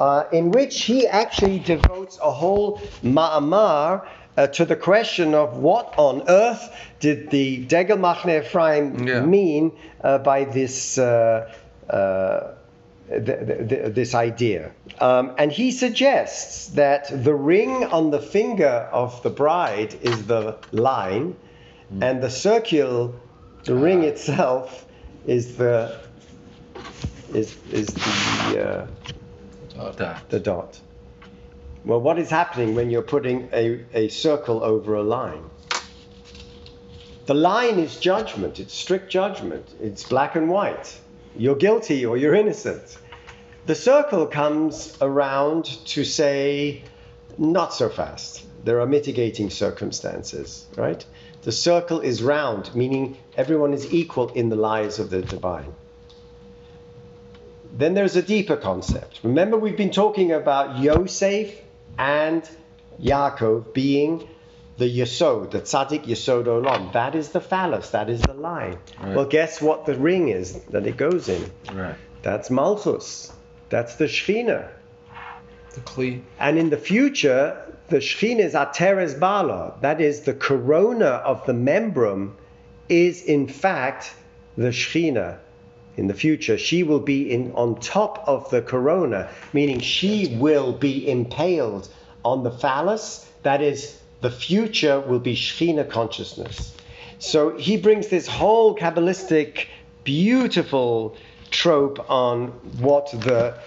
Uh, 0.00 0.24
in 0.32 0.50
which 0.50 0.84
he 0.84 1.06
actually 1.06 1.58
devotes 1.58 2.18
a 2.22 2.30
whole 2.30 2.80
ma'amar 3.04 4.02
uh, 4.38 4.46
to 4.46 4.64
the 4.64 4.74
question 4.74 5.34
of 5.34 5.58
what 5.58 5.92
on 5.98 6.22
earth 6.26 6.72
did 7.00 7.28
the 7.30 7.66
Degel 7.66 7.98
Machne 7.98 8.40
Ephraim 8.40 9.06
Yeah. 9.06 9.20
mean 9.20 9.72
uh, 10.02 10.16
by 10.18 10.44
this 10.44 10.96
uh, 10.96 11.52
uh, 11.90 12.54
th- 13.10 13.24
th- 13.26 13.68
th- 13.68 13.94
this 13.94 14.14
idea. 14.14 14.70
Um, 15.00 15.34
and 15.36 15.52
he 15.52 15.70
suggests 15.70 16.68
that 16.68 17.10
the 17.24 17.34
ring 17.34 17.84
on 17.84 18.10
the 18.10 18.20
finger 18.20 18.88
of 18.92 19.22
the 19.22 19.30
bride 19.30 19.92
is 20.00 20.26
the 20.26 20.56
line, 20.72 21.36
and 22.00 22.22
the 22.22 22.30
circle, 22.30 23.14
the 23.64 23.74
ring 23.74 24.04
itself, 24.04 24.86
is 25.26 25.56
the 25.56 25.92
is 27.34 27.54
is 27.70 27.86
the 27.88 28.64
uh, 28.64 28.86
Dot. 29.96 30.28
the 30.28 30.40
dot. 30.40 30.80
Well, 31.84 32.00
what 32.00 32.18
is 32.18 32.28
happening 32.28 32.74
when 32.74 32.90
you're 32.90 33.02
putting 33.02 33.48
a, 33.52 33.84
a 33.94 34.08
circle 34.08 34.62
over 34.62 34.94
a 34.94 35.02
line? 35.02 35.44
The 37.26 37.34
line 37.34 37.78
is 37.78 37.96
judgment, 37.96 38.60
it's 38.60 38.74
strict 38.74 39.10
judgment, 39.10 39.66
it's 39.80 40.02
black 40.04 40.36
and 40.36 40.48
white. 40.48 40.98
You're 41.36 41.56
guilty 41.56 42.04
or 42.04 42.16
you're 42.16 42.34
innocent. 42.34 42.98
The 43.66 43.74
circle 43.74 44.26
comes 44.26 44.98
around 45.00 45.64
to 45.86 46.04
say, 46.04 46.82
not 47.38 47.72
so 47.72 47.88
fast. 47.88 48.44
There 48.64 48.80
are 48.80 48.86
mitigating 48.86 49.48
circumstances, 49.48 50.66
right? 50.76 51.04
The 51.42 51.52
circle 51.52 52.00
is 52.00 52.22
round, 52.22 52.74
meaning 52.74 53.16
everyone 53.36 53.72
is 53.72 53.92
equal 53.94 54.28
in 54.30 54.50
the 54.50 54.56
lives 54.56 54.98
of 54.98 55.08
the 55.08 55.22
divine. 55.22 55.72
Then 57.72 57.94
there's 57.94 58.16
a 58.16 58.22
deeper 58.22 58.56
concept. 58.56 59.20
Remember, 59.22 59.56
we've 59.56 59.76
been 59.76 59.90
talking 59.90 60.32
about 60.32 60.78
Yosef 60.78 61.54
and 61.98 62.48
Yaakov 63.00 63.72
being 63.72 64.28
the 64.76 64.98
Yesod, 64.98 65.50
the 65.50 65.60
Tzaddik 65.60 66.04
Yesod 66.06 66.44
Olam. 66.44 66.92
That 66.94 67.14
is 67.14 67.30
the 67.30 67.40
phallus, 67.40 67.90
that 67.90 68.08
is 68.08 68.22
the 68.22 68.34
line. 68.34 68.78
Right. 69.00 69.14
Well, 69.14 69.26
guess 69.26 69.60
what 69.60 69.86
the 69.86 69.94
ring 69.94 70.28
is 70.28 70.54
that 70.70 70.86
it 70.86 70.96
goes 70.96 71.28
in? 71.28 71.50
Right. 71.72 71.96
That's 72.22 72.50
Malchus. 72.50 73.32
That's 73.68 73.96
the 73.96 74.06
Shekhinah. 74.06 74.68
The 75.74 75.80
Kli. 75.82 76.22
And 76.38 76.58
in 76.58 76.70
the 76.70 76.78
future, 76.78 77.62
the 77.88 77.98
Shekhinah 77.98 78.40
is 78.40 78.54
Ateres 78.54 79.20
Bala. 79.20 79.74
That 79.82 80.00
is, 80.00 80.22
the 80.22 80.34
corona 80.34 81.06
of 81.06 81.44
the 81.46 81.52
membrum 81.52 82.32
is 82.88 83.22
in 83.22 83.46
fact 83.48 84.14
the 84.56 84.68
Shekhinah. 84.68 85.38
In 86.00 86.06
the 86.06 86.14
future, 86.14 86.56
she 86.56 86.82
will 86.82 86.98
be 86.98 87.30
in 87.30 87.52
on 87.52 87.78
top 87.78 88.24
of 88.26 88.48
the 88.48 88.62
corona, 88.62 89.28
meaning 89.52 89.80
she 89.80 90.34
will 90.40 90.72
be 90.72 91.06
impaled 91.06 91.90
on 92.24 92.42
the 92.42 92.50
phallus. 92.50 93.30
That 93.42 93.60
is, 93.60 94.00
the 94.22 94.30
future 94.30 94.98
will 94.98 95.18
be 95.18 95.36
Shekhinah 95.36 95.90
consciousness. 95.90 96.74
So 97.18 97.54
he 97.58 97.76
brings 97.76 98.08
this 98.08 98.26
whole 98.26 98.74
Kabbalistic, 98.74 99.66
beautiful 100.02 101.18
trope 101.50 102.10
on 102.10 102.46
what 102.80 103.10
the 103.10 103.58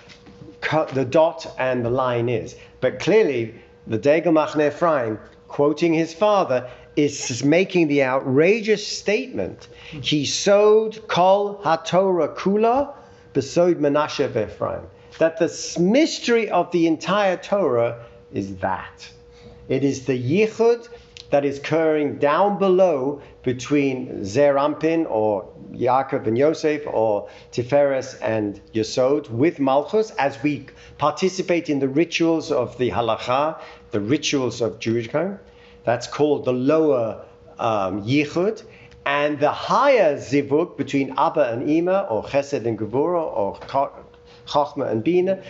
the 0.93 1.05
dot 1.05 1.45
and 1.59 1.85
the 1.85 1.91
line 1.91 2.29
is. 2.29 2.55
But 2.81 2.99
clearly, 2.99 3.53
the 3.85 3.99
Degel 3.99 4.33
Machne 4.33 4.69
Ephraim, 4.69 5.19
quoting 5.49 5.93
his 5.93 6.15
father, 6.15 6.67
is 6.95 7.43
making 7.43 7.87
the 7.87 8.03
outrageous 8.03 8.85
statement: 8.85 9.67
He 9.89 10.25
sowed 10.25 11.07
kol 11.07 11.59
haTorah 11.63 12.35
kula 12.35 12.93
besod 13.33 13.75
Menashe 13.75 14.29
Ephraim. 14.29 14.83
That 15.17 15.37
the 15.37 15.77
mystery 15.79 16.49
of 16.49 16.71
the 16.71 16.87
entire 16.87 17.37
Torah 17.37 18.03
is 18.33 18.57
that. 18.57 19.09
It 19.69 19.83
is 19.83 20.05
the 20.05 20.13
yichud 20.17 20.87
that 21.29 21.45
is 21.45 21.57
occurring 21.57 22.17
down 22.17 22.59
below 22.59 23.21
between 23.41 24.23
Zeir 24.23 24.55
Anpin 24.55 25.07
or 25.09 25.47
Yaakov 25.71 26.27
and 26.27 26.37
Yosef 26.37 26.83
or 26.85 27.27
Tiferes 27.51 28.15
and 28.21 28.61
Yesod 28.73 29.29
with 29.29 29.59
Malchus 29.59 30.11
as 30.11 30.41
we 30.43 30.67
participate 30.99 31.69
in 31.69 31.79
the 31.79 31.87
rituals 31.87 32.51
of 32.51 32.77
the 32.77 32.91
halacha, 32.91 33.59
the 33.91 33.99
rituals 33.99 34.61
of 34.61 34.79
Judaism. 34.79 35.39
That's 35.83 36.07
called 36.07 36.45
the 36.45 36.53
lower 36.53 37.25
um, 37.59 38.03
yichud. 38.03 38.63
And 39.05 39.39
the 39.39 39.51
higher 39.51 40.15
zivuk 40.17 40.77
between 40.77 41.13
Abba 41.17 41.51
and 41.51 41.69
Ima 41.69 42.07
or 42.09 42.23
Chesed 42.23 42.65
and 42.65 42.79
Gevura 42.79 43.21
or 43.21 43.57
Chochmah 44.47 44.89
and 44.89 45.03
Bina 45.03 45.43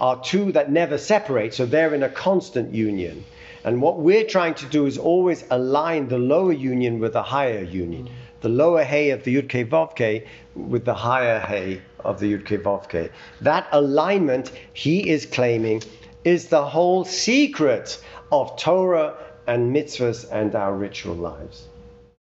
are 0.00 0.20
two 0.22 0.52
that 0.52 0.70
never 0.70 0.98
separate, 0.98 1.54
so 1.54 1.66
they're 1.66 1.94
in 1.94 2.02
a 2.02 2.08
constant 2.08 2.74
union. 2.74 3.24
And 3.64 3.80
what 3.80 3.98
we're 3.98 4.24
trying 4.24 4.54
to 4.54 4.66
do 4.66 4.86
is 4.86 4.98
always 4.98 5.44
align 5.50 6.08
the 6.08 6.18
lower 6.18 6.52
union 6.52 6.98
with 6.98 7.14
the 7.14 7.22
higher 7.22 7.62
union. 7.62 8.08
The 8.40 8.48
lower 8.48 8.84
hay 8.84 9.10
of 9.10 9.24
the 9.24 9.40
Yud 9.40 9.68
Vovke 9.68 10.26
with 10.54 10.84
the 10.84 10.94
higher 10.94 11.40
hay 11.40 11.80
of 12.04 12.20
the 12.20 12.34
Yud 12.34 12.62
Vovke. 12.62 13.10
That 13.40 13.66
alignment, 13.72 14.52
he 14.72 15.08
is 15.08 15.26
claiming, 15.26 15.82
is 16.24 16.48
the 16.48 16.64
whole 16.64 17.04
secret 17.04 17.98
of 18.30 18.56
Torah 18.56 19.14
and 19.46 19.74
mitzvahs 19.74 20.26
and 20.30 20.54
our 20.54 20.74
ritual 20.74 21.14
lives. 21.14 21.68